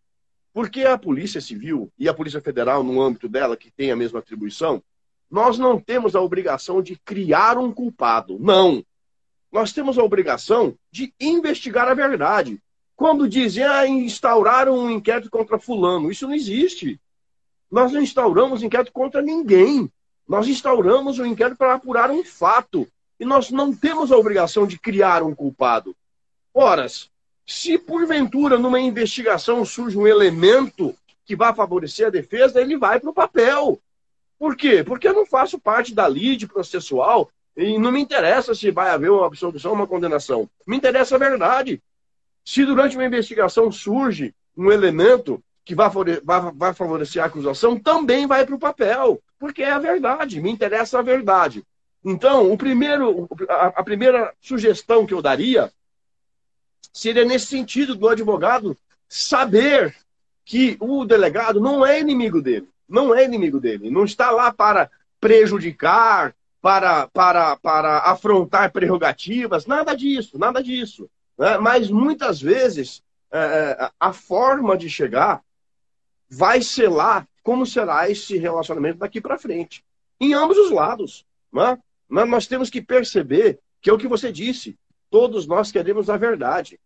[0.54, 4.20] Porque a Polícia Civil e a Polícia Federal, no âmbito dela, que tem a mesma
[4.20, 4.84] atribuição,
[5.32, 8.38] nós não temos a obrigação de criar um culpado.
[8.38, 8.84] Não.
[9.50, 12.62] Nós temos a obrigação de investigar a verdade.
[12.98, 17.00] Quando dizem, ah, instauraram um inquérito contra fulano, isso não existe.
[17.72, 19.90] Nós não instauramos inquérito contra ninguém.
[20.28, 22.86] Nós instauramos um inquérito para apurar um fato.
[23.18, 25.96] E nós não temos a obrigação de criar um culpado.
[26.54, 26.86] Ora,
[27.46, 33.10] Se porventura numa investigação surge um elemento que vai favorecer a defesa, ele vai para
[33.10, 33.80] o papel.
[34.42, 34.84] Por quê?
[34.84, 39.12] Porque eu não faço parte da lide processual e não me interessa se vai haver
[39.12, 40.50] uma absolvição ou uma condenação.
[40.66, 41.80] Me interessa a verdade.
[42.44, 45.92] Se durante uma investigação surge um elemento que vai,
[46.74, 51.04] favorecer a acusação, também vai para o papel, porque é a verdade, me interessa a
[51.04, 51.64] verdade.
[52.04, 55.72] Então, o primeiro, a primeira sugestão que eu daria
[56.92, 58.76] seria nesse sentido do advogado
[59.08, 59.96] saber
[60.44, 64.90] que o delegado não é inimigo dele, não é inimigo dele, não está lá para
[65.20, 71.10] prejudicar, para, para, para afrontar prerrogativas, nada disso, nada disso.
[71.38, 71.58] Né?
[71.58, 73.02] Mas muitas vezes
[73.32, 73.40] é,
[73.80, 75.42] é a forma de chegar
[76.30, 79.84] vai selar como será esse relacionamento daqui para frente,
[80.20, 81.26] em ambos os lados.
[81.52, 81.78] Né?
[82.08, 84.78] Mas nós temos que perceber que é o que você disse,
[85.10, 86.80] todos nós queremos a verdade.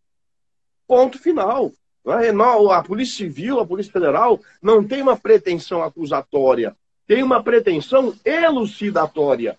[0.87, 1.71] Ponto final.
[2.07, 2.29] É?
[2.73, 6.75] A Polícia Civil, a Polícia Federal, não tem uma pretensão acusatória,
[7.07, 9.57] tem uma pretensão elucidatória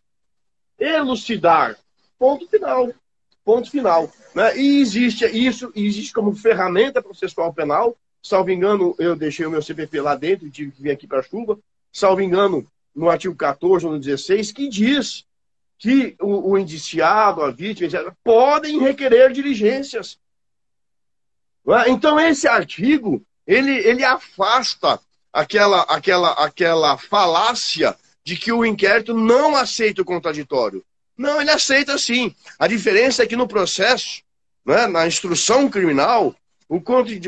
[0.78, 1.76] elucidar.
[2.18, 2.92] Ponto final.
[3.44, 4.10] Ponto final.
[4.34, 4.58] Né?
[4.58, 7.96] E existe isso, existe como ferramenta processual penal.
[8.22, 11.20] Salvo engano, eu deixei o meu CPP lá dentro e tive que vir aqui para
[11.20, 11.58] a chuva.
[11.92, 15.24] Salvo engano, no artigo 14 ou no 16, que diz
[15.78, 20.18] que o, o indiciado, a vítima, etc., podem requerer diligências.
[21.74, 21.90] É?
[21.90, 25.00] Então, esse artigo, ele, ele afasta
[25.32, 30.84] aquela, aquela, aquela falácia de que o inquérito não aceita o contraditório.
[31.16, 32.34] Não, ele aceita sim.
[32.58, 34.22] A diferença é que no processo,
[34.64, 36.34] né, na instrução criminal,
[36.68, 36.82] o,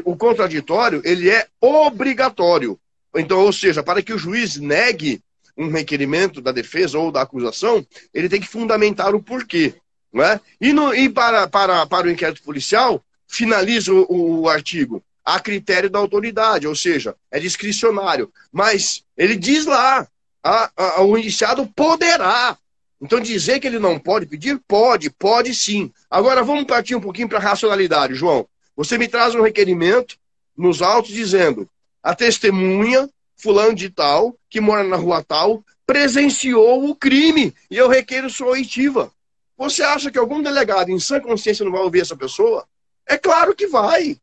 [0.05, 2.79] o contraditório ele é obrigatório.
[3.15, 5.23] Então, ou seja, para que o juiz negue
[5.57, 9.75] um requerimento da defesa ou da acusação, ele tem que fundamentar o porquê.
[10.13, 10.41] Não é?
[10.61, 15.91] E, no, e para, para, para o inquérito policial, finaliza o, o artigo a critério
[15.91, 18.33] da autoridade, ou seja, é discricionário.
[18.51, 20.09] Mas ele diz lá,
[20.43, 22.57] a, a, o indiciado poderá.
[22.99, 24.59] Então, dizer que ele não pode pedir?
[24.67, 25.93] Pode, pode sim.
[26.11, 28.49] Agora, vamos partir um pouquinho para a racionalidade, João.
[28.75, 30.17] Você me traz um requerimento
[30.57, 31.69] nos autos dizendo
[32.03, 37.87] a testemunha, fulano de tal, que mora na rua tal, presenciou o crime e eu
[37.87, 39.13] requeiro sua oitiva.
[39.59, 42.67] Você acha que algum delegado em sã consciência não vai ouvir essa pessoa?
[43.09, 44.21] É claro que vai.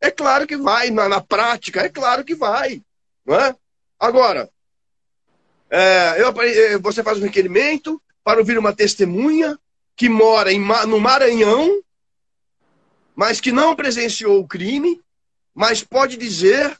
[0.00, 0.90] É claro que vai.
[0.90, 2.82] Na, na prática, é claro que vai.
[3.24, 3.54] Não é?
[4.00, 4.50] Agora,
[5.70, 9.58] é, eu, é, você faz um requerimento para ouvir uma testemunha
[9.94, 10.58] que mora em,
[10.88, 11.82] no Maranhão,
[13.14, 15.00] mas que não presenciou o crime,
[15.54, 16.76] mas pode dizer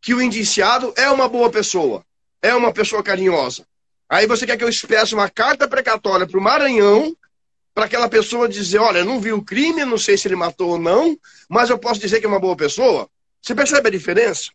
[0.00, 2.04] que o indiciado é uma boa pessoa,
[2.40, 3.66] é uma pessoa carinhosa.
[4.08, 7.14] Aí você quer que eu espesse uma carta precatória para o Maranhão,
[7.76, 10.78] para aquela pessoa dizer: olha, não vi o crime, não sei se ele matou ou
[10.78, 11.14] não,
[11.46, 13.06] mas eu posso dizer que é uma boa pessoa?
[13.40, 14.50] Você percebe a diferença?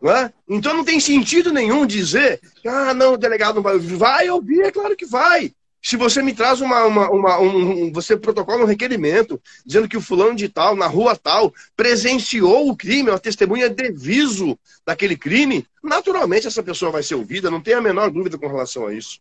[0.00, 0.32] Não é?
[0.48, 3.96] Então não tem sentido nenhum dizer, ah, não, o delegado não vai ouvir.
[3.96, 5.52] Vai ouvir, é claro que vai.
[5.82, 10.00] Se você me traz uma, uma, uma um, você protocola um requerimento dizendo que o
[10.00, 15.66] fulano de tal, na rua tal, presenciou o crime, uma testemunha de viso daquele crime,
[15.82, 19.20] naturalmente essa pessoa vai ser ouvida, não tem a menor dúvida com relação a isso.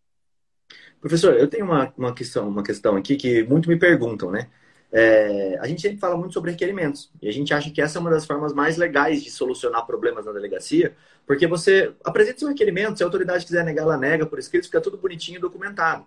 [1.03, 4.47] Professor, eu tenho uma, uma, questão, uma questão aqui que muito me perguntam, né?
[4.89, 7.11] É, a gente sempre fala muito sobre requerimentos.
[7.21, 10.25] E a gente acha que essa é uma das formas mais legais de solucionar problemas
[10.25, 10.95] na delegacia,
[11.27, 14.79] porque você apresenta seu requerimento, se a autoridade quiser negar, ela nega por escrito, fica
[14.79, 16.05] tudo bonitinho e documentado.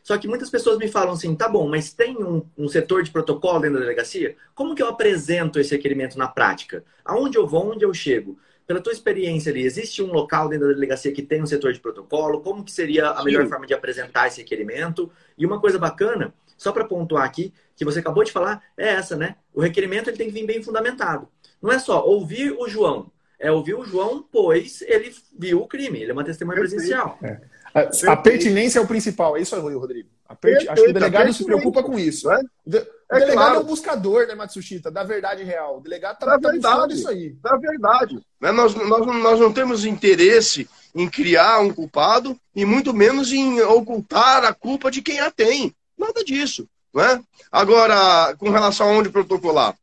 [0.00, 3.10] Só que muitas pessoas me falam assim, tá bom, mas tem um, um, setor de
[3.10, 4.36] protocolo dentro da delegacia?
[4.54, 6.84] Como que eu apresento esse requerimento na prática?
[7.04, 8.38] Aonde eu vou, onde eu chego?
[8.66, 11.78] Pela tua experiência ali, existe um local dentro da delegacia que tem um setor de
[11.78, 12.40] protocolo?
[12.40, 13.50] Como que seria a melhor Sim.
[13.50, 15.10] forma de apresentar esse requerimento?
[15.38, 19.14] E uma coisa bacana só para pontuar aqui, que você acabou de falar, é essa,
[19.14, 19.36] né?
[19.54, 21.28] O requerimento ele tem que vir bem fundamentado.
[21.60, 26.00] Não é só ouvir o João, é ouvir o João, pois ele viu o crime,
[26.00, 27.18] ele é uma testemunha presencial.
[27.22, 27.40] É.
[27.74, 30.08] A, a, pertinência é o principal, é isso aí, Rodrigo.
[30.34, 32.30] Perfeito, Acho que o delegado se preocupa com isso.
[32.30, 32.40] É?
[32.64, 33.56] O, de, o é delegado claro.
[33.56, 35.78] é um buscador, né, Matsushita, da verdade real.
[35.78, 37.30] O delegado está tá buscando isso aí.
[37.42, 38.20] Da verdade.
[38.40, 38.50] Né?
[38.50, 44.44] Nós, nós, nós não temos interesse em criar um culpado e muito menos em ocultar
[44.44, 45.74] a culpa de quem a tem.
[45.96, 46.68] Nada disso.
[46.94, 47.22] Né?
[47.52, 49.76] Agora, com relação a onde protocolar,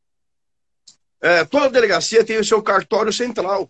[1.22, 3.70] é, toda delegacia tem o seu cartório central.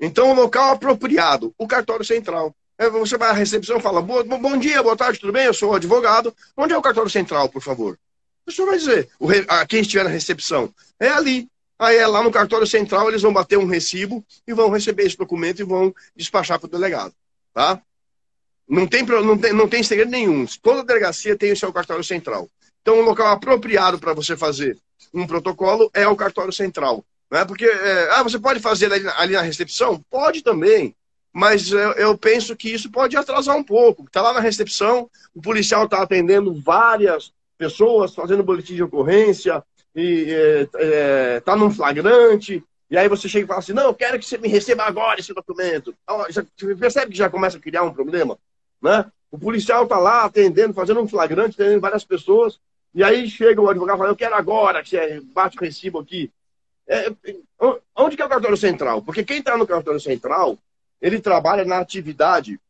[0.00, 2.54] Então, o local apropriado, o cartório central.
[2.88, 5.44] Você vai à recepção e fala: bom, bom dia, boa tarde, tudo bem?
[5.44, 6.34] Eu sou o advogado.
[6.56, 7.98] Onde é o cartório central, por favor?
[8.46, 11.48] O senhor vai dizer, o, a, quem estiver na recepção, é ali.
[11.78, 15.16] Aí é lá no cartório central, eles vão bater um recibo e vão receber esse
[15.16, 17.14] documento e vão despachar para o delegado.
[17.54, 17.80] Tá?
[18.68, 20.46] Não tem, não, tem, não tem segredo nenhum.
[20.62, 22.48] Toda delegacia tem o seu cartório central.
[22.82, 24.78] Então, um local apropriado para você fazer
[25.12, 27.04] um protocolo é o cartório central.
[27.30, 27.44] Né?
[27.44, 30.04] Porque, é, ah, você pode fazer ali, ali na recepção?
[30.10, 30.94] Pode também.
[31.32, 34.04] Mas eu, eu, penso que isso pode atrasar um pouco.
[34.04, 39.62] Está lá na recepção, o policial está atendendo várias pessoas, fazendo boletim de ocorrência,
[39.94, 40.30] e
[40.62, 43.94] está é, é, tá num flagrante, e aí você chega e fala assim, não, eu
[43.94, 45.94] quero que você me receba agora esse documento.
[46.02, 46.44] Então, já,
[46.76, 48.36] percebe que já começa a criar um problema?
[48.82, 49.04] Né?
[49.30, 52.58] O policial está lá atendendo, fazendo um flagrante, atendendo várias pessoas,
[52.92, 56.32] e aí chega o advogado falando, eu quero agora que você bate o recibo aqui.
[56.88, 57.12] É,
[57.94, 59.00] onde que é o cartório central?
[59.02, 60.58] Porque quem está no cartório central,
[61.00, 62.60] ele trabalha na atividade,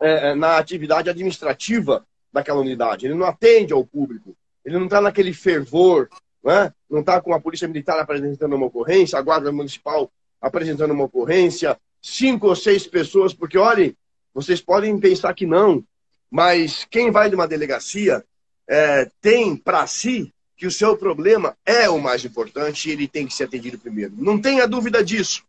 [0.00, 3.06] é, é, na atividade administrativa daquela unidade.
[3.06, 4.36] Ele não atende ao público.
[4.64, 6.08] Ele não está naquele fervor,
[6.44, 6.72] né?
[6.88, 10.10] não está com a polícia militar apresentando uma ocorrência, a guarda municipal
[10.40, 13.94] apresentando uma ocorrência, cinco ou seis pessoas, porque olhem,
[14.32, 15.84] vocês podem pensar que não,
[16.30, 18.24] mas quem vai de uma delegacia
[18.68, 23.26] é, tem para si que o seu problema é o mais importante e ele tem
[23.26, 24.12] que ser atendido primeiro.
[24.16, 25.42] Não tenha dúvida disso.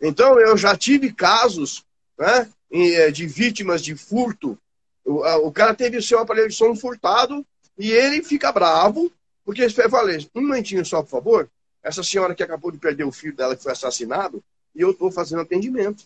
[0.00, 1.84] Então, eu já tive casos
[2.18, 4.58] né, é, de vítimas de furto.
[5.04, 7.44] O, cara teve o seu aparelho de som furtado
[7.78, 9.12] e ele fica bravo,
[9.44, 11.50] porque eu falei, um momentinho só, por favor.
[11.82, 14.42] Essa senhora que acabou de perder o filho dela que foi assassinado,
[14.74, 16.04] e eu estou fazendo atendimento.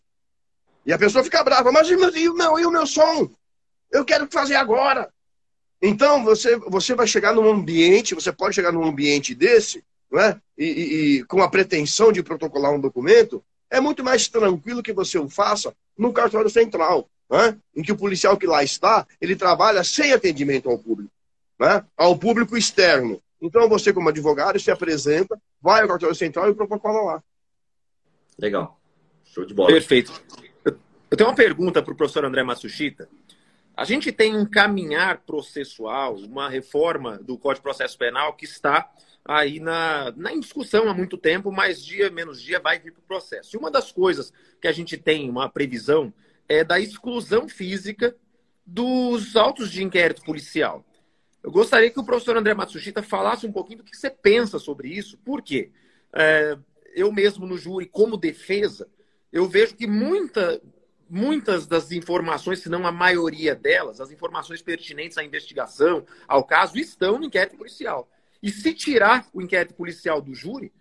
[0.84, 3.30] E a pessoa fica brava, mas e o, meu, e o meu som?
[3.90, 5.08] Eu quero fazer agora.
[5.80, 10.40] Então, você, você vai chegar num ambiente, você pode chegar num ambiente desse, não é?
[10.56, 14.92] e, e, e com a pretensão de protocolar um documento, é muito mais tranquilo que
[14.92, 17.56] você o faça no cartório central, né?
[17.74, 21.12] em que o policial que lá está, ele trabalha sem atendimento ao público,
[21.58, 21.84] né?
[21.96, 23.22] ao público externo.
[23.40, 27.22] Então, você, como advogado, se apresenta, vai ao cartório central e protocola lá.
[28.38, 28.80] Legal.
[29.24, 29.68] Show de bola.
[29.68, 30.12] Perfeito.
[31.10, 33.08] Eu tenho uma pergunta para o professor André Matsushita.
[33.76, 38.90] A gente tem um caminhar processual, uma reforma do Código de Processo Penal que está
[39.28, 43.06] aí na, na discussão há muito tempo, mas dia menos dia vai vir para o
[43.06, 43.54] processo.
[43.54, 46.12] E uma das coisas que a gente tem uma previsão
[46.48, 48.16] é da exclusão física
[48.64, 50.82] dos autos de inquérito policial.
[51.42, 54.88] Eu gostaria que o professor André Matsushita falasse um pouquinho do que você pensa sobre
[54.88, 55.18] isso.
[55.18, 55.70] Por quê?
[56.10, 56.56] É,
[56.94, 58.88] eu mesmo no júri, como defesa,
[59.30, 60.60] eu vejo que muita,
[61.08, 66.78] muitas das informações, se não a maioria delas, as informações pertinentes à investigação, ao caso,
[66.78, 68.08] estão no inquérito policial.
[68.42, 70.72] E se tirar o inquérito policial do júri,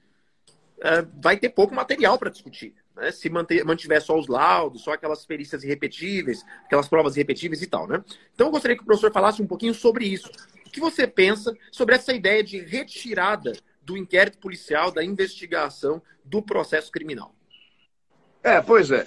[0.81, 2.75] é, vai ter pouco material para discutir.
[2.95, 3.11] Né?
[3.11, 7.87] Se manter, mantiver só os laudos, só aquelas perícias irrepetíveis, aquelas provas irrepetíveis e tal.
[7.87, 8.03] Né?
[8.33, 10.29] Então, eu gostaria que o professor falasse um pouquinho sobre isso.
[10.65, 16.41] O que você pensa sobre essa ideia de retirada do inquérito policial, da investigação do
[16.41, 17.33] processo criminal?
[18.43, 19.05] É, pois é.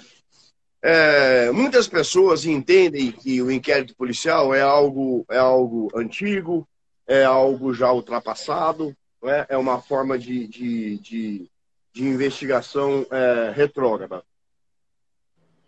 [0.83, 6.67] É, muitas pessoas entendem que o inquérito policial é algo, é algo antigo,
[7.11, 8.95] é algo já ultrapassado,
[9.25, 9.47] é?
[9.49, 11.51] é uma forma de, de, de,
[11.91, 14.23] de investigação é, retrógrada.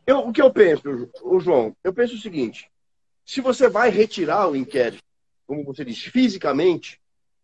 [0.08, 1.76] Eu, o que eu penso, o João?
[1.84, 2.72] Eu penso o seguinte:
[3.26, 5.04] se você vai retirar o inquérito,
[5.46, 7.02] como você diz, fisicamente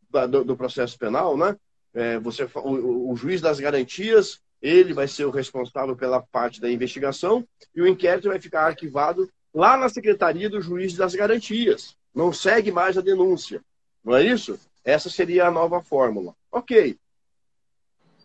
[0.10, 1.58] do, do processo penal, né?
[1.94, 6.72] É, você, o, o juiz das garantias ele vai ser o responsável pela parte da
[6.72, 11.98] investigação e o inquérito vai ficar arquivado lá na Secretaria do Juiz das Garantias.
[12.14, 13.62] Não segue mais a denúncia.
[14.04, 14.60] Não é isso?
[14.84, 16.36] Essa seria a nova fórmula.
[16.52, 16.98] Ok.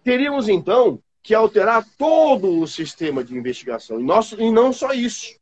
[0.02, 3.98] Teríamos, então, que alterar todo o sistema de investigação.
[3.98, 5.34] E, nosso, e não só isso.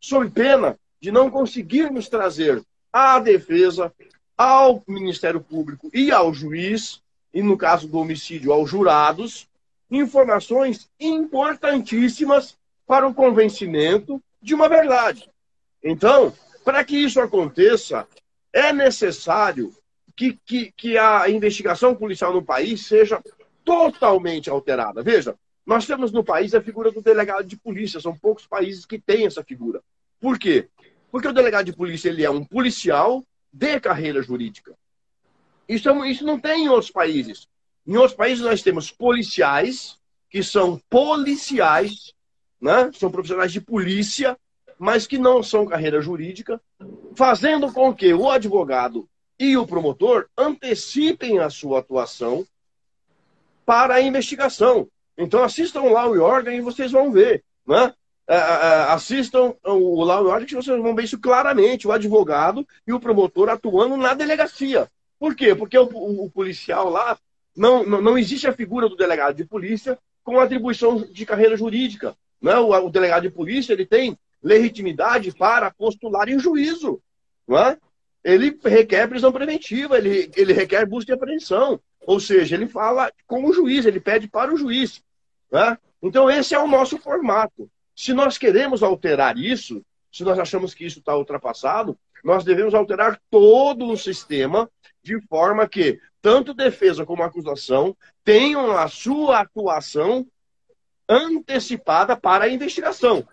[0.00, 3.92] Sob pena de não conseguirmos trazer à defesa,
[4.36, 7.02] ao Ministério Público e ao juiz,
[7.34, 9.46] e no caso do homicídio, aos jurados,
[9.90, 15.28] informações importantíssimas para o convencimento de uma verdade.
[15.82, 16.32] Então,
[16.64, 18.06] para que isso aconteça,
[18.52, 19.72] é necessário
[20.16, 23.22] que, que, que a investigação policial no país seja
[23.64, 25.02] totalmente alterada.
[25.02, 25.34] Veja,
[25.64, 29.26] nós temos no país a figura do delegado de polícia, são poucos países que têm
[29.26, 29.80] essa figura.
[30.20, 30.68] Por quê?
[31.10, 34.74] Porque o delegado de polícia ele é um policial de carreira jurídica.
[35.68, 37.48] Isso, é isso não tem em outros países.
[37.86, 42.12] Em outros países nós temos policiais, que são policiais,
[42.60, 42.90] né?
[42.92, 44.36] são profissionais de polícia,
[44.80, 46.58] mas que não são carreira jurídica,
[47.14, 49.06] fazendo com que o advogado
[49.38, 52.46] e o promotor antecipem a sua atuação
[53.66, 54.88] para a investigação.
[55.18, 57.44] Então assistam lá o Organ e vocês vão ver.
[57.66, 57.92] Né?
[58.26, 62.66] É, é, é, assistam o Law Order que vocês vão ver isso claramente, o advogado
[62.86, 64.90] e o promotor atuando na delegacia.
[65.18, 65.54] Por quê?
[65.54, 67.18] Porque o, o, o policial lá
[67.54, 72.16] não, não, não existe a figura do delegado de polícia com atribuição de carreira jurídica.
[72.40, 72.56] Né?
[72.56, 77.00] o, o delegado de polícia ele tem legitimidade para postular em juízo.
[77.46, 77.78] Não é?
[78.22, 81.80] Ele requer prisão preventiva, ele, ele requer busca e apreensão.
[82.06, 85.02] Ou seja, ele fala com o juiz, ele pede para o juiz.
[85.50, 85.76] Né?
[86.02, 87.70] Então, esse é o nosso formato.
[87.94, 93.20] Se nós queremos alterar isso, se nós achamos que isso está ultrapassado, nós devemos alterar
[93.30, 94.70] todo o sistema
[95.02, 100.26] de forma que tanto defesa como acusação tenham a sua atuação
[101.08, 103.26] antecipada para a investigação.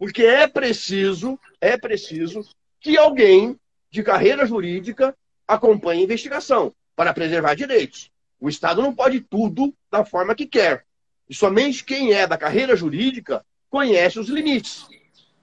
[0.00, 2.40] Porque é preciso, é preciso
[2.80, 3.60] que alguém
[3.90, 5.14] de carreira jurídica
[5.46, 8.10] acompanhe a investigação para preservar direitos.
[8.40, 10.86] O Estado não pode tudo da forma que quer.
[11.28, 14.88] E somente quem é da carreira jurídica conhece os limites.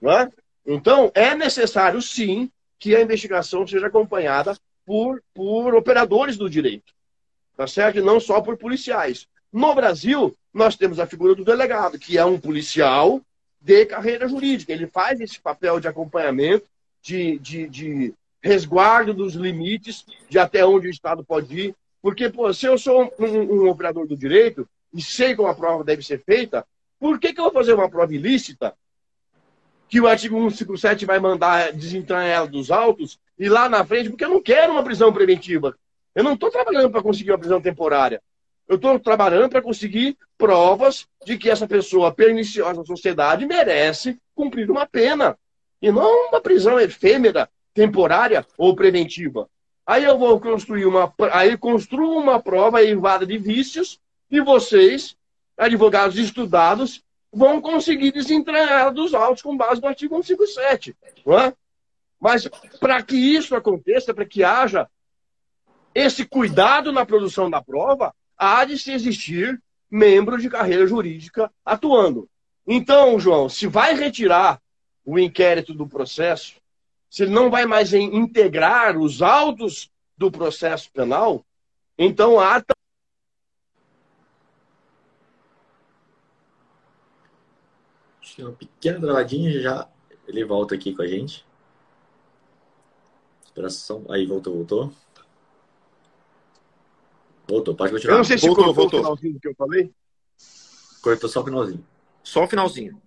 [0.02, 0.28] Não é?
[0.66, 6.92] Então, é necessário, sim, que a investigação seja acompanhada por, por operadores do direito.
[7.56, 8.00] Tá certo?
[8.00, 9.28] E não só por policiais.
[9.52, 13.22] No Brasil, nós temos a figura do delegado, que é um policial
[13.60, 14.72] de carreira jurídica.
[14.72, 16.66] Ele faz esse papel de acompanhamento,
[17.02, 21.74] de, de, de resguardo dos limites, de até onde o Estado pode ir.
[22.00, 25.84] Porque, pô, se eu sou um, um, operador do direito e sei como a prova
[25.84, 26.66] deve ser feita,
[26.98, 28.74] por que, que eu vou fazer uma prova ilícita
[29.88, 34.24] que o artigo 157 vai mandar desentranhar ela dos autos e lá na frente, porque
[34.24, 35.74] eu não quero uma prisão preventiva.
[36.14, 38.20] Eu não estou trabalhando para conseguir uma prisão temporária.
[38.68, 44.70] Eu estou trabalhando para conseguir provas de que essa pessoa perniciosa à sociedade merece cumprir
[44.70, 45.38] uma pena.
[45.80, 49.48] E não uma prisão efêmera, temporária ou preventiva.
[49.86, 51.12] Aí eu vou construir uma.
[51.32, 53.98] Aí construo uma prova errada de vícios
[54.30, 55.16] e vocês,
[55.56, 57.02] advogados estudados,
[57.32, 60.94] vão conseguir desentranhar dos autos com base no artigo 157.
[61.24, 61.54] Não é?
[62.20, 62.46] Mas
[62.78, 64.86] para que isso aconteça, para que haja
[65.94, 72.28] esse cuidado na produção da prova, há de se existir membro de carreira jurídica atuando.
[72.66, 74.60] Então, João, se vai retirar
[75.04, 76.60] o inquérito do processo,
[77.10, 81.44] se ele não vai mais integrar os autos do processo penal,
[81.98, 82.62] então há
[88.38, 89.88] uma pequena travadinha, já
[90.26, 91.44] ele volta aqui com a gente.
[94.08, 94.92] Aí, voltou, voltou.
[97.48, 98.14] Voltou, pode continuar.
[98.14, 99.00] Eu não sei se voltou, cortou voltou.
[99.00, 99.90] o finalzinho que eu falei.
[101.00, 101.84] Cortou só o finalzinho.
[102.22, 103.00] Só o finalzinho.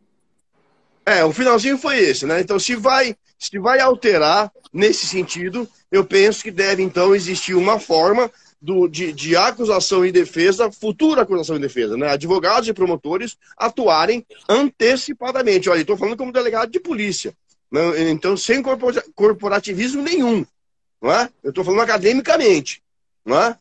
[1.06, 2.42] É, o finalzinho foi esse, né?
[2.42, 7.80] Então, se vai, se vai alterar nesse sentido, eu penso que deve, então, existir uma
[7.80, 12.10] forma do, de, de, acusação e defesa, futura acusação e defesa, né?
[12.10, 15.70] Advogados e promotores atuarem antecipadamente.
[15.70, 17.36] Olha, estou falando como delegado de polícia.
[17.72, 18.10] Né?
[18.12, 18.62] Então, sem
[19.16, 20.46] corporativismo nenhum.
[21.02, 21.30] Não é?
[21.44, 22.84] Eu estou falando academicamente.
[23.26, 23.58] Não é?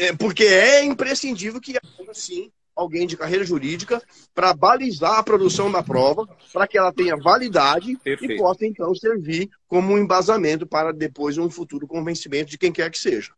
[0.00, 0.14] É?
[0.14, 4.02] Porque é imprescindível que haja, sim, alguém de carreira jurídica
[4.34, 8.32] para balizar a produção da prova, para que ela tenha validade Perfeito.
[8.32, 12.90] e possa, então, servir como um embasamento para depois um futuro convencimento de quem quer
[12.90, 13.32] que seja.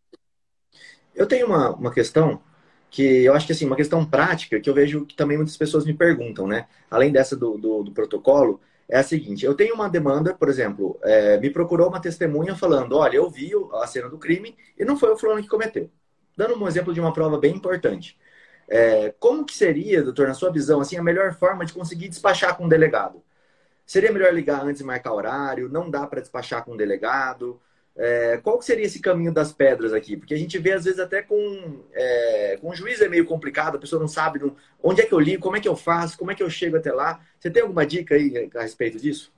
[1.15, 2.41] Eu tenho uma, uma questão
[2.91, 5.85] que eu acho que assim, uma questão prática que eu vejo que também muitas pessoas
[5.85, 6.67] me perguntam, né?
[6.91, 10.99] Além dessa do, do, do protocolo, é a seguinte: eu tenho uma demanda, por exemplo,
[11.03, 14.97] é, me procurou uma testemunha falando: olha, eu vi a cena do crime e não
[14.97, 15.91] foi o fulano que cometeu.
[16.37, 18.19] Dando um exemplo de uma prova bem importante.
[18.69, 22.57] É, como que seria, doutor, na sua visão, assim, a melhor forma de conseguir despachar
[22.57, 23.23] com um delegado?
[23.87, 25.69] Seria melhor ligar antes de marcar horário?
[25.69, 27.61] Não dá para despachar com um delegado?
[27.99, 30.17] É, qual seria esse caminho das pedras aqui?
[30.17, 33.77] Porque a gente vê, às vezes, até com, é, com o juiz é meio complicado,
[33.77, 34.41] a pessoa não sabe
[34.83, 36.77] onde é que eu ligo, como é que eu faço, como é que eu chego
[36.77, 37.21] até lá.
[37.39, 39.33] Você tem alguma dica aí a respeito disso?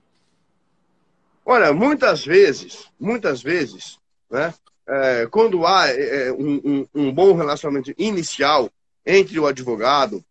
[1.45, 4.53] Olha, muitas vezes, muitas vezes, né,
[4.89, 8.71] é, quando há é, um, um, um bom relacionamento inicial
[9.05, 10.25] entre o advogado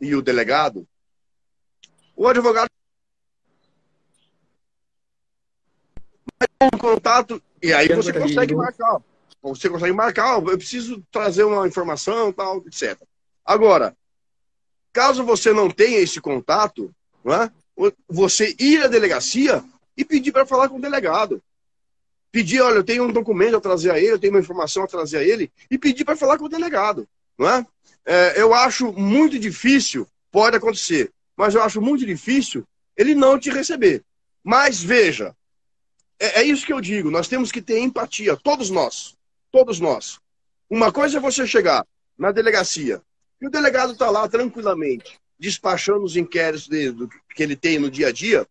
[0.00, 0.86] e o delegado,
[2.16, 2.70] o advogado
[6.62, 9.00] um contato e aí você consegue marcar.
[9.42, 12.98] Você consegue marcar, eu preciso trazer uma informação, tal, etc.
[13.44, 13.96] Agora,
[14.92, 17.50] caso você não tenha esse contato, não é?
[18.06, 19.64] você ir à delegacia
[19.96, 21.42] e pedir para falar com o delegado.
[22.32, 24.86] Pedir, olha, eu tenho um documento a trazer a ele, eu tenho uma informação a
[24.86, 27.08] trazer a ele, e pedir para falar com o delegado.
[27.36, 27.66] Não é?
[28.06, 28.40] é?
[28.40, 32.64] eu acho muito difícil, pode acontecer, mas eu acho muito difícil
[32.96, 34.04] ele não te receber.
[34.44, 35.34] Mas veja,
[36.18, 37.10] é, é isso que eu digo.
[37.10, 39.16] Nós temos que ter empatia, todos nós.
[39.50, 40.20] Todos nós.
[40.68, 41.84] Uma coisa é você chegar
[42.16, 43.02] na delegacia
[43.40, 48.08] e o delegado está lá tranquilamente, despachando os inquéritos dele, que ele tem no dia
[48.08, 48.46] a dia.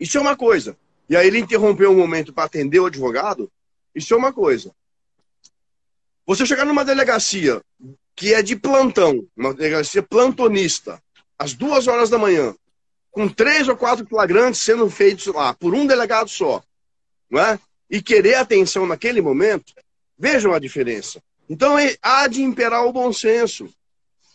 [0.00, 0.76] Isso é uma coisa.
[1.08, 3.50] E aí ele interrompeu um momento para atender o advogado.
[3.94, 4.72] Isso é uma coisa.
[6.26, 7.62] Você chegar numa delegacia
[8.14, 11.00] que é de plantão, uma delegacia plantonista,
[11.38, 12.54] às duas horas da manhã,
[13.10, 16.62] com três ou quatro flagrantes sendo feitos lá por um delegado só,
[17.30, 17.58] não é?
[17.90, 19.72] e querer atenção naquele momento,
[20.18, 21.22] vejam a diferença.
[21.48, 23.68] Então há de imperar o bom senso.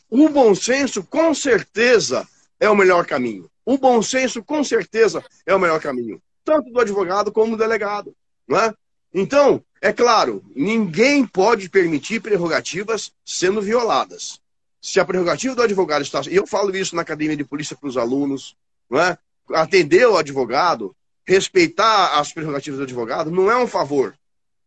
[0.09, 2.28] O bom senso, com certeza,
[2.59, 3.49] é o melhor caminho.
[3.65, 6.22] O bom senso, com certeza, é o melhor caminho.
[6.43, 8.15] Tanto do advogado como do delegado.
[8.47, 8.73] Não é?
[9.13, 14.39] Então, é claro, ninguém pode permitir prerrogativas sendo violadas.
[14.81, 16.21] Se a prerrogativa do advogado está.
[16.29, 18.55] Eu falo isso na academia de polícia para os alunos,
[18.89, 19.17] não é?
[19.53, 24.15] atender o advogado, respeitar as prerrogativas do advogado, não é um favor.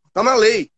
[0.07, 0.71] Está na lei.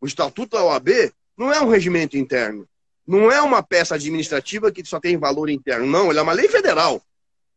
[0.00, 0.88] O Estatuto da OAB
[1.36, 2.68] não é um regimento interno.
[3.06, 5.86] Não é uma peça administrativa que só tem valor interno.
[5.86, 7.02] Não, ele é uma lei federal.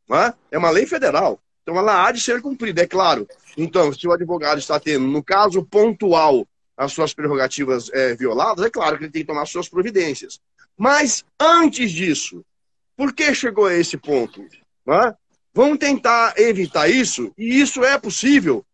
[0.08, 0.34] Não é?
[0.52, 1.40] é uma lei federal.
[1.70, 3.28] Então ela há de ser cumprida, é claro.
[3.56, 8.72] Então, se o advogado está tendo, no caso pontual, as suas prerrogativas é, violadas, é
[8.72, 10.40] claro que ele tem que tomar suas providências.
[10.76, 12.44] Mas antes disso,
[12.98, 14.44] por que chegou a esse ponto?
[14.88, 15.14] É?
[15.54, 18.66] Vamos tentar evitar isso, e isso é possível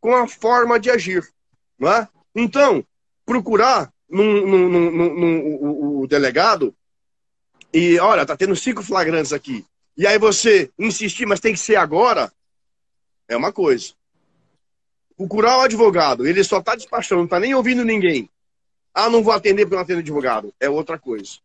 [0.00, 1.22] com a forma de agir.
[2.34, 2.82] Então,
[3.26, 6.74] procurar num, num, num, o delegado
[7.74, 9.66] e, olha, tá tendo cinco flagrantes aqui.
[9.98, 12.32] E aí você insistir, mas tem que ser agora,
[13.28, 13.92] é uma coisa.
[15.16, 18.30] Procurar o advogado, ele só está despachando, não está nem ouvindo ninguém.
[18.94, 20.54] Ah, não vou atender porque não atendo advogado.
[20.58, 21.38] É outra coisa.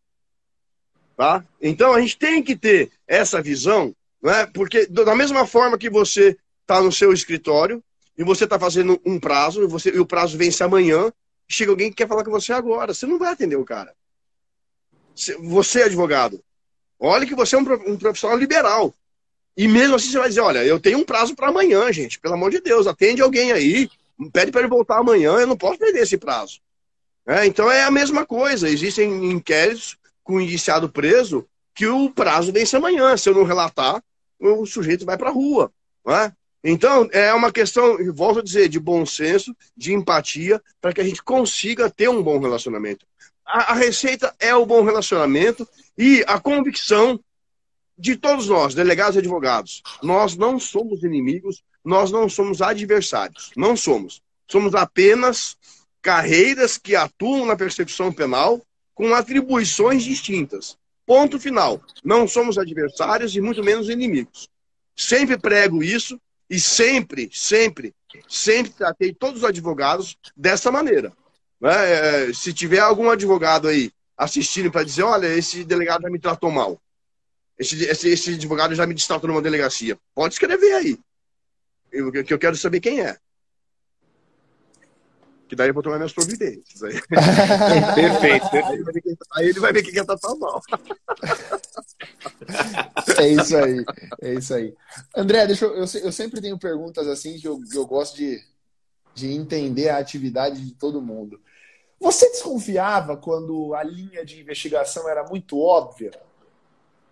[1.15, 1.43] Tá?
[1.61, 4.47] Então a gente tem que ter essa visão, né?
[4.47, 7.83] porque da mesma forma que você está no seu escritório
[8.17, 11.11] e você está fazendo um prazo, e, você, e o prazo vence amanhã,
[11.47, 12.93] chega alguém que quer falar com você agora.
[12.93, 13.93] Você não vai atender o cara.
[15.15, 16.43] Você é advogado.
[16.99, 18.93] Olha que você é um profissional liberal.
[19.55, 22.19] E mesmo assim você vai dizer, olha, eu tenho um prazo para amanhã, gente.
[22.19, 23.89] Pelo amor de Deus, atende alguém aí,
[24.31, 26.59] pede para ele voltar amanhã, eu não posso perder esse prazo.
[27.25, 28.69] É, então é a mesma coisa.
[28.69, 33.15] Existem inquéritos com o indiciado preso que o prazo vence amanhã.
[33.15, 34.03] Se eu não relatar,
[34.39, 35.71] o sujeito vai para a rua.
[36.07, 36.31] É?
[36.63, 41.03] Então, é uma questão, volto a dizer, de bom senso, de empatia, para que a
[41.03, 43.05] gente consiga ter um bom relacionamento.
[43.45, 47.19] A, a receita é o bom relacionamento e a convicção
[47.97, 53.51] de todos nós, delegados e advogados, nós não somos inimigos, nós não somos adversários.
[53.55, 54.21] Não somos.
[54.47, 55.57] Somos apenas
[56.01, 58.61] carreiras que atuam na persecução penal
[58.93, 60.77] com atribuições distintas.
[61.05, 61.81] Ponto final.
[62.03, 64.47] Não somos adversários e muito menos inimigos.
[64.95, 66.19] Sempre prego isso
[66.49, 67.93] e sempre, sempre,
[68.27, 71.11] sempre tratei todos os advogados dessa maneira.
[71.63, 76.51] É, se tiver algum advogado aí assistindo para dizer, olha, esse delegado já me tratou
[76.51, 76.79] mal.
[77.57, 79.97] Esse, esse, esse advogado já me distratou numa delegacia.
[80.13, 80.99] Pode escrever aí.
[81.91, 83.17] Eu, que eu quero saber quem é.
[85.47, 86.81] Que daí eu vou tomar minhas providências.
[86.81, 86.99] Aí.
[87.93, 89.25] perfeito, perfeito.
[89.33, 90.59] Aí ele vai ver quem quer tratar mal.
[93.19, 93.85] É isso aí,
[94.21, 94.73] é isso aí.
[95.15, 98.41] André, deixa eu, eu, eu sempre tenho perguntas assim que eu, que eu gosto de,
[99.13, 101.39] de entender a atividade de todo mundo.
[101.99, 106.11] Você desconfiava quando a linha de investigação era muito óbvia?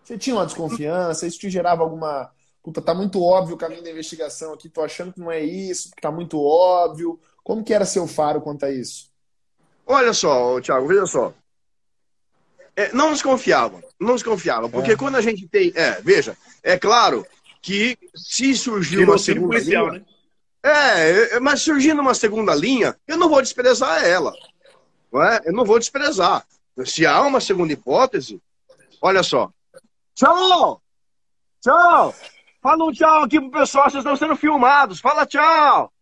[0.04, 1.28] Você tinha uma desconfiança?
[1.28, 2.32] Isso te gerava alguma.
[2.64, 5.89] Puta, tá muito óbvio o caminho da investigação aqui, tô achando que não é isso,
[5.95, 7.20] que tá muito óbvio.
[7.43, 9.10] Como que era seu faro quanto a isso?
[9.86, 11.34] Olha só, Thiago, veja só.
[12.76, 14.95] É, não desconfiava, não desconfiava, porque é.
[14.95, 15.74] quando a gente tem.
[15.76, 17.26] É, veja, é claro
[17.62, 19.99] que se surgir uma segunda policial, linha.
[19.99, 20.06] Né?
[20.64, 24.34] É, é, mas surgindo uma segunda linha, eu não vou desprezar ela.
[25.12, 25.41] Não é?
[25.45, 26.45] Eu não vou desprezar.
[26.86, 28.41] Se há uma segunda hipótese,
[29.02, 29.52] olha só,
[30.16, 30.82] Tchau!
[31.62, 32.16] Tchau!
[32.62, 34.99] Fala um tchau aqui pro pessoal, vocês estão sendo filmados.
[34.99, 35.91] Fala tchau!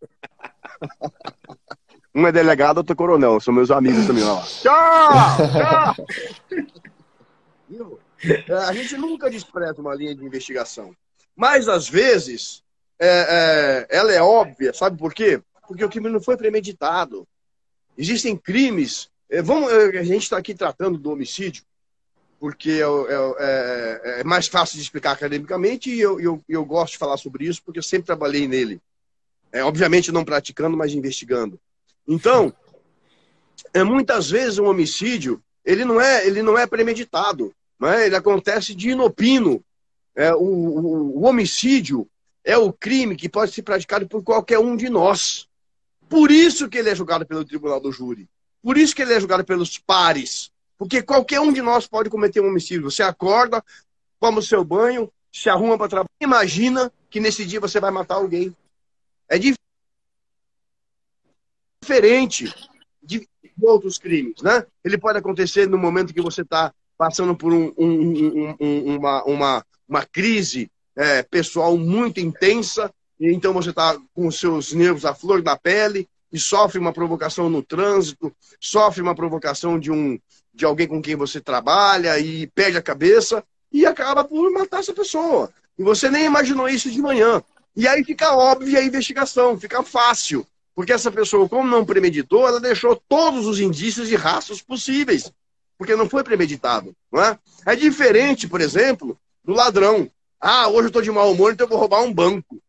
[2.12, 3.40] Um é delegado, outro é coronel.
[3.40, 4.42] São meus amigos também lá.
[4.42, 5.36] Tchau!
[7.68, 8.00] Tchau!
[8.48, 10.92] É, a gente nunca despreza uma linha de investigação.
[11.36, 12.64] Mas, às vezes,
[12.98, 14.74] é, é, ela é óbvia.
[14.74, 15.40] Sabe por quê?
[15.68, 17.26] Porque o crime não foi premeditado.
[17.96, 19.08] Existem crimes.
[19.30, 21.62] É, vamos, é, a gente está aqui tratando do homicídio
[22.40, 26.98] porque é, é, é, mais fácil de explicar academicamente e eu, eu, eu, gosto de
[26.98, 28.80] falar sobre isso porque eu sempre trabalhei nele.
[29.52, 31.60] É, obviamente não praticando, mas investigando.
[32.08, 32.50] Então,
[33.74, 38.06] é, muitas vezes um homicídio ele não é, ele não é premeditado, né?
[38.06, 39.62] ele acontece de inopino.
[40.16, 42.08] É, o, o, o homicídio
[42.42, 45.46] é o crime que pode ser praticado por qualquer um de nós.
[46.08, 48.26] Por isso que ele é julgado pelo tribunal do júri.
[48.62, 50.50] Por isso que ele é julgado pelos pares.
[50.80, 52.90] Porque qualquer um de nós pode cometer um homicídio.
[52.90, 53.62] Você acorda,
[54.18, 56.08] toma o seu banho, se arruma para trabalhar.
[56.18, 58.56] Imagina que nesse dia você vai matar alguém.
[59.28, 59.38] É
[61.84, 62.50] diferente
[63.02, 63.28] de
[63.60, 64.64] outros crimes, né?
[64.82, 69.66] Ele pode acontecer no momento que você está passando por um, um, um, uma, uma,
[69.86, 75.14] uma crise é, pessoal muito intensa, e então você está com os seus nervos à
[75.14, 80.18] flor da pele, e sofre uma provocação no trânsito, sofre uma provocação de um
[80.52, 84.92] de alguém com quem você trabalha e perde a cabeça e acaba por matar essa
[84.92, 85.50] pessoa.
[85.78, 87.42] E você nem imaginou isso de manhã.
[87.76, 90.46] E aí fica óbvia a investigação, fica fácil.
[90.74, 95.32] Porque essa pessoa, como não premeditou, ela deixou todos os indícios e rastros possíveis.
[95.78, 96.94] Porque não foi premeditado.
[97.10, 97.38] Não é?
[97.66, 100.10] é diferente, por exemplo, do ladrão.
[100.40, 102.60] Ah, hoje eu estou de mau humor, então eu vou roubar um banco.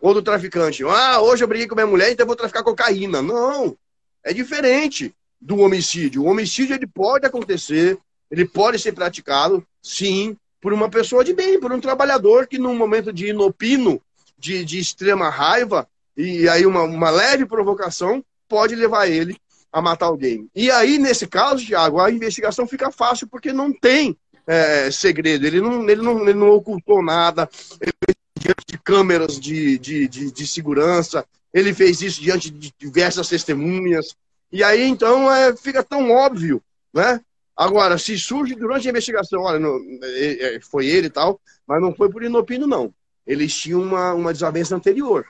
[0.00, 0.84] Ou do traficante.
[0.84, 3.20] Ah, hoje eu briguei com minha mulher, então eu vou traficar cocaína.
[3.22, 3.76] Não.
[4.24, 6.22] É diferente do homicídio.
[6.22, 7.98] O homicídio ele pode acontecer,
[8.30, 12.76] ele pode ser praticado, sim, por uma pessoa de bem, por um trabalhador que num
[12.76, 14.00] momento de inopino,
[14.38, 19.36] de, de extrema raiva, e aí uma, uma leve provocação pode levar ele
[19.72, 20.48] a matar alguém.
[20.54, 24.16] E aí, nesse caso, Tiago, a investigação fica fácil porque não tem
[24.46, 27.48] é, segredo, ele não, ele, não, ele não ocultou nada,
[27.80, 27.92] ele
[28.38, 34.14] diante de câmeras de, de, de, de segurança, ele fez isso diante de diversas testemunhas,
[34.50, 37.20] e aí, então, é, fica tão óbvio, né?
[37.56, 39.60] Agora, se surge durante a investigação, olha,
[40.02, 42.94] é, é, foi ele e tal, mas não foi por inopino, não.
[43.26, 45.26] Eles tinham uma, uma desavença anterior.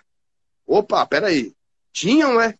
[0.66, 1.54] Opa, peraí.
[1.92, 2.54] Tinham, né?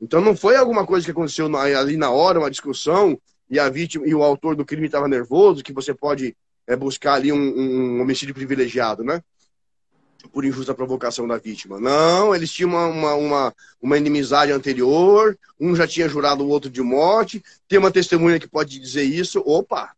[0.00, 3.18] Então não foi alguma coisa que aconteceu ali na hora, uma discussão,
[3.50, 6.36] e a vítima e o autor do crime estava nervoso, que você pode
[6.66, 9.22] é, buscar ali um, um homicídio privilegiado, né?
[10.30, 11.80] Por injusta provocação da vítima.
[11.80, 16.70] Não, eles tinham uma, uma, uma, uma, inimizade anterior, um já tinha jurado o outro
[16.70, 19.92] de morte, tem uma testemunha que pode dizer isso, opa!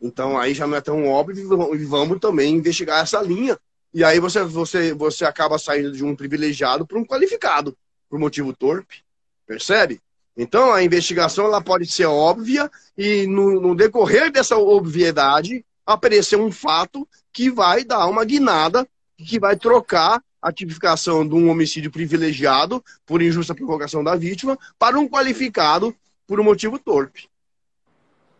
[0.00, 3.58] Então aí já não é tão óbvio e vamos também investigar essa linha.
[3.92, 7.76] E aí você, você, você acaba saindo de um privilegiado para um qualificado,
[8.10, 9.02] por motivo torpe.
[9.46, 10.00] Percebe?
[10.36, 16.50] Então a investigação ela pode ser óbvia e no, no decorrer dessa obviedade aparecer um
[16.50, 18.86] fato que vai dar uma guinada
[19.16, 24.98] que vai trocar a tipificação de um homicídio privilegiado por injusta provocação da vítima para
[24.98, 25.94] um qualificado
[26.26, 27.28] por um motivo torpe.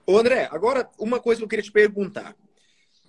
[0.06, 2.36] Ô André, agora uma coisa que eu queria te perguntar.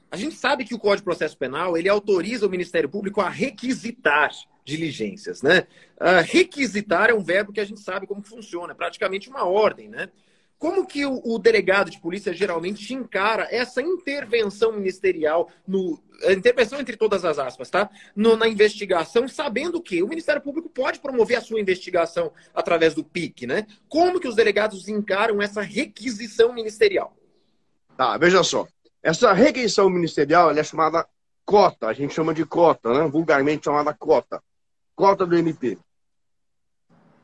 [0.09, 3.27] A gente sabe que o Código de Processo Penal ele autoriza o Ministério Público a
[3.27, 4.31] requisitar
[4.63, 5.67] diligências, né?
[5.99, 9.89] Uh, requisitar é um verbo que a gente sabe como funciona, é praticamente uma ordem,
[9.89, 10.09] né?
[10.65, 16.97] Como que o, o, delegado de polícia geralmente encara essa intervenção ministerial, no, intervenção entre
[16.97, 17.87] todas as aspas, tá?
[18.15, 23.03] No, na investigação, sabendo que o Ministério Público pode promover a sua investigação através do
[23.03, 23.67] PIC, né?
[23.87, 27.15] Como que os delegados encaram essa requisição ministerial?
[27.95, 28.67] Tá, veja só.
[29.03, 31.07] Essa requisição ministerial é chamada
[31.45, 33.07] cota, a gente chama de cota, né?
[33.07, 34.41] vulgarmente chamada cota.
[34.95, 35.77] Cota do MP.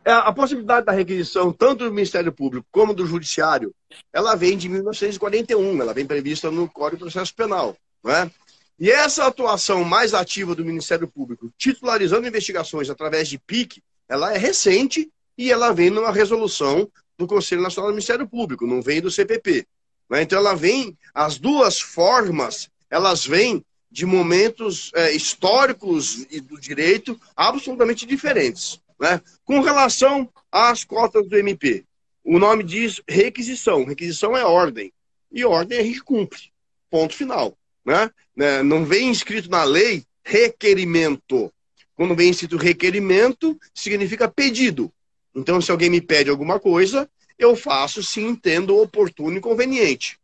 [0.03, 3.73] É, a possibilidade da requisição, tanto do Ministério Público como do Judiciário,
[4.11, 7.77] ela vem de 1941, ela vem prevista no Código de Processo Penal.
[8.03, 8.31] Né?
[8.79, 13.79] E essa atuação mais ativa do Ministério Público, titularizando investigações através de PIC,
[14.09, 18.81] ela é recente e ela vem numa resolução do Conselho Nacional do Ministério Público, não
[18.81, 19.67] vem do CPP.
[20.09, 20.23] Né?
[20.23, 27.19] Então ela vem, as duas formas, elas vêm de momentos é, históricos e do direito
[27.35, 28.80] absolutamente diferentes.
[29.01, 29.19] Né?
[29.43, 31.83] Com relação às cotas do MP,
[32.23, 33.83] o nome diz requisição.
[33.83, 34.93] Requisição é ordem.
[35.31, 36.51] E ordem a gente cumpre.
[36.87, 37.57] Ponto final.
[37.83, 38.11] Né?
[38.35, 38.61] né?
[38.61, 41.51] Não vem escrito na lei requerimento.
[41.95, 44.93] Quando vem escrito requerimento, significa pedido.
[45.33, 50.19] Então, se alguém me pede alguma coisa, eu faço se entendo oportuno e conveniente.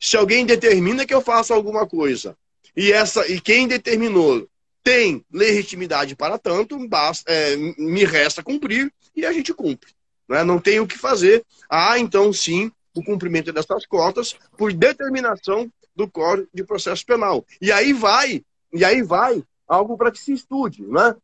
[0.00, 2.36] Se alguém determina que eu faça alguma coisa,
[2.76, 4.48] e essa e quem determinou
[4.86, 9.90] tem legitimidade para tanto, basta, é, me resta cumprir e a gente cumpre.
[10.28, 10.44] Né?
[10.44, 11.44] Não tem o que fazer.
[11.68, 17.44] Há, então, sim, o cumprimento dessas cotas por determinação do Código de Processo Penal.
[17.60, 21.16] E aí vai, e aí vai algo para que se estude, né?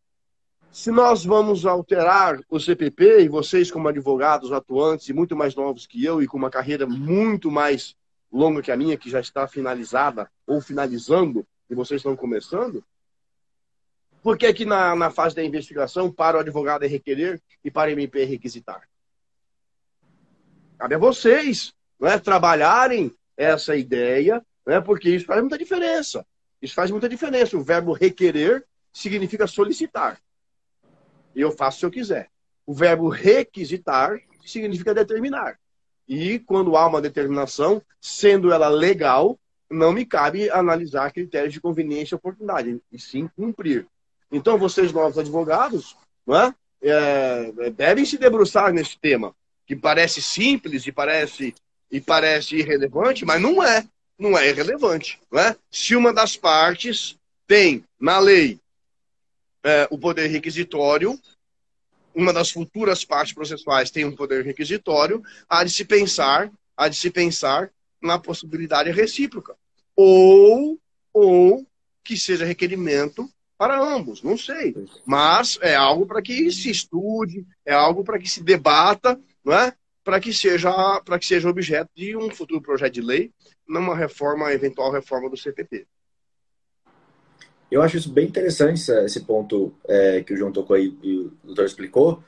[0.72, 5.86] Se nós vamos alterar o CPP, e vocês como advogados atuantes e muito mais novos
[5.86, 7.94] que eu e com uma carreira muito mais
[8.32, 12.82] longa que a minha, que já está finalizada ou finalizando, e vocês estão começando,
[14.22, 17.90] por que, que na, na fase da investigação para o advogado é requerer e para
[17.90, 18.88] o MP é requisitar?
[20.78, 26.24] Cabe a vocês é, trabalharem essa ideia, né, porque isso faz muita diferença.
[26.60, 27.56] Isso faz muita diferença.
[27.56, 30.20] O verbo requerer significa solicitar.
[31.34, 32.30] E eu faço se eu quiser.
[32.64, 35.58] O verbo requisitar significa determinar.
[36.06, 42.14] E quando há uma determinação, sendo ela legal, não me cabe analisar critérios de conveniência
[42.14, 43.86] e oportunidade, e sim cumprir.
[44.32, 45.94] Então, vocês, novos advogados,
[46.26, 46.54] é?
[46.84, 51.54] É, devem se debruçar nesse tema, que parece simples e parece,
[51.90, 53.86] e parece irrelevante, mas não é.
[54.18, 55.20] Não é irrelevante.
[55.30, 55.54] Não é?
[55.70, 57.16] Se uma das partes
[57.46, 58.58] tem na lei
[59.62, 61.18] é, o poder requisitório,
[62.14, 66.96] uma das futuras partes processuais tem um poder requisitório, há de se pensar, há de
[66.96, 67.70] se pensar
[68.00, 69.54] na possibilidade recíproca.
[69.94, 70.78] Ou,
[71.12, 71.66] ou
[72.02, 74.74] que seja requerimento para ambos, não sei.
[75.06, 79.72] Mas é algo para que se estude, é algo para que se debata, não é?
[80.04, 83.30] Para que seja para que seja objeto de um futuro projeto de lei,
[83.68, 85.86] numa reforma, eventual reforma do CPP.
[87.70, 91.32] Eu acho isso bem interessante, esse ponto é, que o João tocou aí e o
[91.42, 92.22] doutor explicou,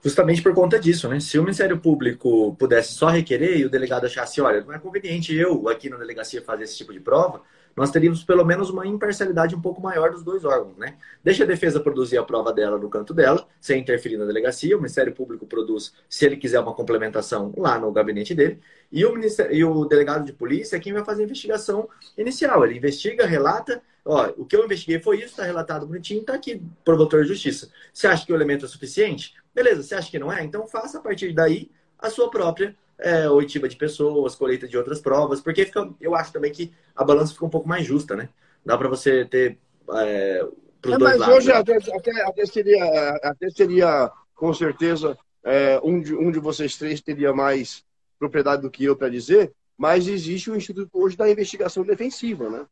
[0.00, 1.18] justamente por conta disso, né?
[1.18, 5.34] Se o Ministério Público pudesse só requerer e o delegado achasse, olha, não é conveniente
[5.34, 7.42] eu aqui na delegacia fazer esse tipo de prova,
[7.76, 10.96] nós teríamos pelo menos uma imparcialidade um pouco maior dos dois órgãos, né?
[11.22, 14.80] Deixa a defesa produzir a prova dela no canto dela, sem interferir na delegacia, o
[14.80, 18.60] Ministério Público produz, se ele quiser uma complementação, lá no gabinete dele,
[18.90, 19.14] e o,
[19.50, 22.64] e o delegado de polícia é quem vai fazer a investigação inicial.
[22.64, 26.62] Ele investiga, relata, ó, o que eu investiguei foi isso, está relatado bonitinho, está aqui,
[26.84, 27.70] promotor de justiça.
[27.92, 29.34] Você acha que o elemento é suficiente?
[29.54, 30.42] Beleza, você acha que não é?
[30.42, 35.00] Então faça a partir daí a sua própria é, oitiva de pessoas, colheita de outras
[35.00, 38.28] provas, porque fica, eu acho também que a balança fica um pouco mais justa, né?
[38.64, 39.58] Dá para você ter
[39.90, 40.46] é,
[40.84, 41.54] é, mas lados, hoje né?
[41.54, 47.00] até, até, até, seria, até seria, com certeza, é, um, de, um de vocês três
[47.00, 47.84] teria mais
[48.18, 52.66] propriedade do que eu para dizer, mas existe o Instituto hoje da investigação defensiva, né?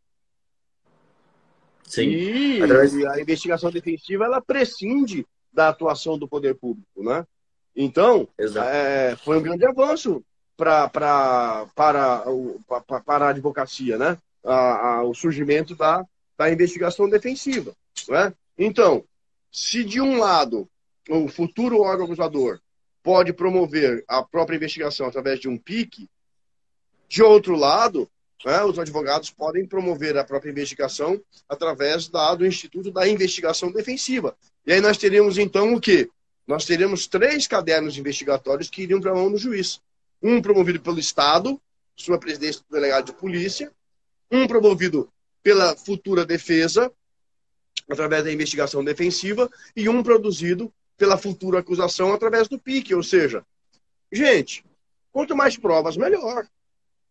[1.85, 2.09] Sim.
[2.09, 2.95] E Através...
[3.05, 7.27] a investigação defensiva ela prescinde da atuação do poder público, né?
[7.77, 10.25] Então, é, foi um grande avanço
[10.57, 14.17] pra, pra, para, o, pra, para a advocacia, né?
[14.45, 16.05] A, a, o surgimento da,
[16.37, 17.75] da investigação defensiva.
[18.09, 18.33] Né?
[18.59, 19.05] Então,
[19.51, 20.69] se de um lado
[21.09, 22.61] o futuro órgão acusador
[23.03, 26.09] pode promover a própria investigação através de um PIC,
[27.09, 28.09] de outro lado,
[28.45, 34.37] né, os advogados podem promover a própria investigação através da, do Instituto da Investigação Defensiva.
[34.67, 36.09] E aí nós teríamos então o quê?
[36.47, 39.81] Nós teremos três cadernos investigatórios que iriam para a mão do juiz.
[40.23, 41.61] Um promovido pelo Estado,
[41.97, 43.73] sua presidência do delegado de polícia,
[44.31, 45.09] um promovido
[45.43, 46.91] pela futura defesa,
[47.91, 52.95] através da investigação defensiva, e um produzido pela futura acusação através do PIC.
[52.95, 53.45] Ou seja,
[54.11, 54.65] gente,
[55.13, 56.47] quanto mais provas, melhor.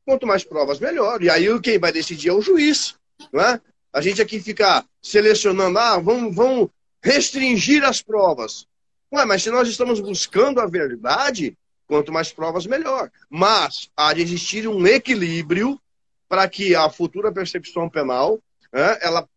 [0.06, 1.22] Quanto mais provas, melhor.
[1.22, 2.96] E aí quem vai decidir é o juiz.
[3.32, 3.62] Não é?
[3.92, 6.70] A gente aqui fica selecionando, ah, vamos, vamos
[7.02, 8.68] restringir as provas.
[9.14, 11.56] Ué, mas se nós estamos buscando a verdade,
[11.86, 13.12] quanto mais provas, melhor.
[13.30, 15.80] Mas há de existir um equilíbrio
[16.28, 18.42] para que a futura percepção penal
[18.72, 19.30] ela,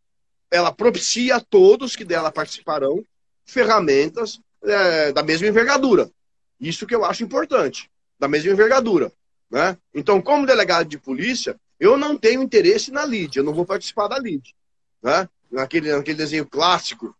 [0.50, 3.04] ela propicie a todos que dela participarão
[3.44, 6.10] ferramentas é, da mesma envergadura.
[6.58, 9.12] Isso que eu acho importante, da mesma envergadura.
[9.50, 9.76] Né?
[9.94, 14.08] Então, como delegado de polícia, eu não tenho interesse na LID, eu não vou participar
[14.08, 14.54] da LID.
[15.02, 15.28] Né?
[15.50, 17.14] Naquele, naquele desenho clássico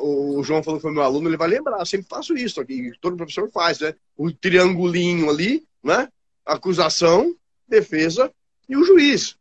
[0.00, 2.92] o João falou que foi meu aluno, ele vai lembrar, eu sempre faço isso aqui,
[3.00, 3.94] todo professor faz, né?
[4.16, 6.08] O triangulinho ali, né?
[6.46, 7.34] Acusação,
[7.66, 8.30] defesa
[8.68, 9.36] e o juiz.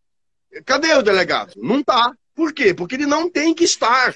[0.66, 1.54] Cadê o delegado?
[1.58, 2.16] Não tá.
[2.36, 2.74] Por quê?
[2.74, 4.14] Porque ele não tem que estar.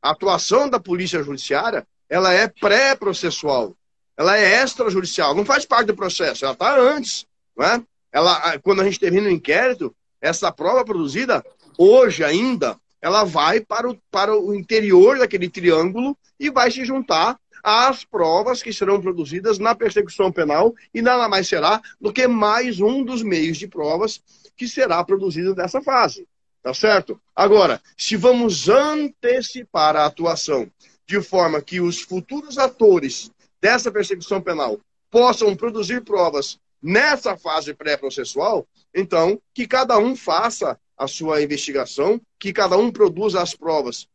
[0.00, 3.76] A atuação da polícia judiciária, ela é pré-processual.
[4.16, 7.26] Ela é extrajudicial, não faz parte do processo, ela está antes.
[7.56, 7.82] Né?
[8.12, 11.44] Ela, quando a gente termina o inquérito, essa prova produzida,
[11.78, 17.38] hoje ainda, ela vai para o, para o interior daquele triângulo e vai se juntar
[17.62, 22.80] às provas que serão produzidas na persecução penal e nada mais será do que mais
[22.80, 24.20] um dos meios de provas
[24.56, 26.26] que será produzido nessa fase.
[26.62, 27.18] Tá certo?
[27.34, 30.70] Agora, se vamos antecipar a atuação
[31.06, 33.30] de forma que os futuros atores
[33.60, 34.78] dessa persecução penal
[35.10, 42.52] possam produzir provas nessa fase pré-processual, então que cada um faça a sua investigação, que
[42.52, 44.08] cada um produza as provas.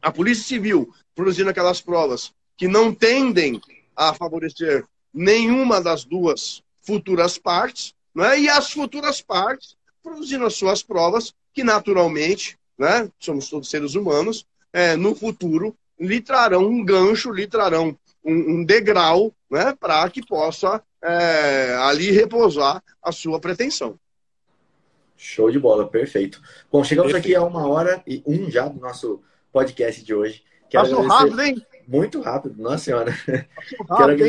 [0.00, 3.60] A Polícia Civil produzindo aquelas provas que não tendem
[3.94, 8.40] a favorecer nenhuma das duas futuras partes, né?
[8.40, 13.08] e as futuras partes produzindo as suas provas, que naturalmente, né?
[13.20, 18.64] somos todos seres humanos, é, no futuro lhe trarão um gancho, lhe trarão um, um
[18.64, 19.76] degrau né?
[19.78, 23.98] para que possa é, ali repousar a sua pretensão.
[25.16, 26.40] Show de bola, perfeito.
[26.70, 27.36] Bom, chegamos perfeito.
[27.36, 29.22] aqui a uma hora e um já do nosso
[29.52, 30.42] podcast de hoje.
[30.72, 31.66] Passou rápido, hein?
[31.86, 33.12] Muito rápido, nossa senhora.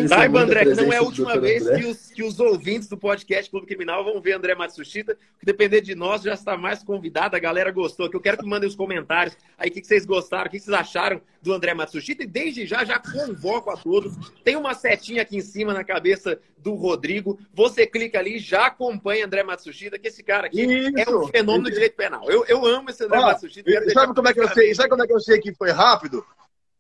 [0.08, 3.50] Saiba, André, que não é a última vez que os, que os ouvintes do podcast
[3.50, 7.40] Clube Criminal vão ver André Matsushita, que depender de nós já está mais convidado, a
[7.40, 8.10] galera gostou.
[8.10, 10.76] Que eu quero que mandem os comentários aí o que, vocês gostaram, o que, vocês
[10.76, 12.24] acharam do André Matsushita.
[12.24, 14.14] E desde já, já convoco a todos.
[14.44, 17.40] Tem uma setinha aqui em cima na cabeça do Rodrigo.
[17.54, 20.98] Você clica ali, já acompanha André Matsushita, que esse cara aqui Isso.
[20.98, 22.30] é um fenômeno do direito penal.
[22.30, 23.92] Eu, eu amo esse André Matsushita.
[23.92, 26.26] Sabe como, é que eu sei, sabe como é que eu sei que foi rápido?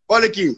[0.08, 0.58] Olha aqui.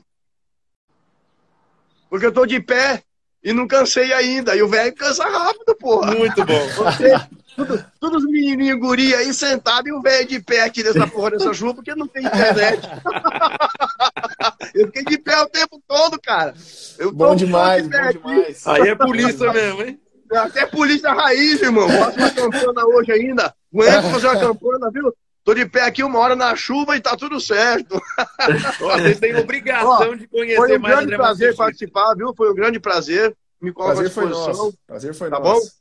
[2.10, 3.04] Porque eu tô de pé
[3.44, 4.56] e não cansei ainda.
[4.56, 6.14] E o velho cansa rápido, porra.
[6.16, 6.68] Muito bom.
[6.76, 7.14] Você,
[7.56, 11.32] tudo, todos os menininhos guri aí sentados e o velho de pé aqui nessa porra
[11.32, 12.82] dessa chuva, porque não tem internet.
[14.74, 16.54] eu fiquei de pé o tempo todo, cara.
[16.98, 18.18] Eu tô Bom demais, de pé bom aqui.
[18.18, 18.68] demais.
[18.68, 20.00] Aí é polícia mesmo, hein?
[20.32, 21.88] Até polícia raiz, irmão.
[21.88, 23.54] Faço uma campana hoje ainda.
[23.74, 25.14] Aguento fazer uma campana, viu?
[25.46, 28.02] Tô de pé aqui uma hora na chuva e tá tudo certo.
[28.80, 32.34] Vocês têm obrigação Ó, de conhecer Foi um mais grande André prazer participar, viu?
[32.36, 33.34] Foi um grande prazer.
[33.62, 34.64] Me coloco à Prazer foi disposição.
[34.66, 34.78] nosso.
[34.88, 35.72] Prazer foi Tá nosso.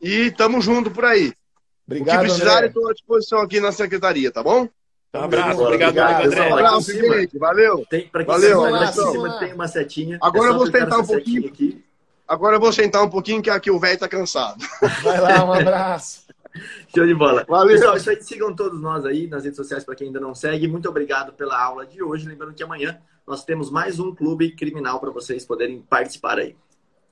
[0.00, 1.32] E tamo junto por aí.
[1.86, 2.66] Obrigado, o que precisar, André.
[2.68, 4.68] estou à disposição aqui na secretaria, tá bom?
[5.14, 6.40] Um abraço, Obrigado, obrigado, obrigado, André.
[6.48, 7.20] Um abraço, cima.
[7.20, 7.38] gente.
[7.38, 7.86] Valeu.
[7.90, 9.12] Tem, pra quem Valeu, quiser, aqui em abraço.
[9.12, 10.18] cima tem uma setinha.
[10.22, 11.84] Agora É eu vou sentar um setinha Aqui.
[12.28, 14.62] Agora eu vou sentar um pouquinho, que aqui o velho tá cansado.
[15.02, 16.27] Vai lá, um abraço.
[16.94, 17.44] Show de bola.
[17.48, 17.76] Valeu.
[17.76, 20.68] Pessoal, isso aí, sigam todos nós aí nas redes sociais para quem ainda não segue.
[20.68, 22.26] Muito obrigado pela aula de hoje.
[22.26, 26.56] Lembrando que amanhã nós temos mais um clube criminal para vocês poderem participar aí.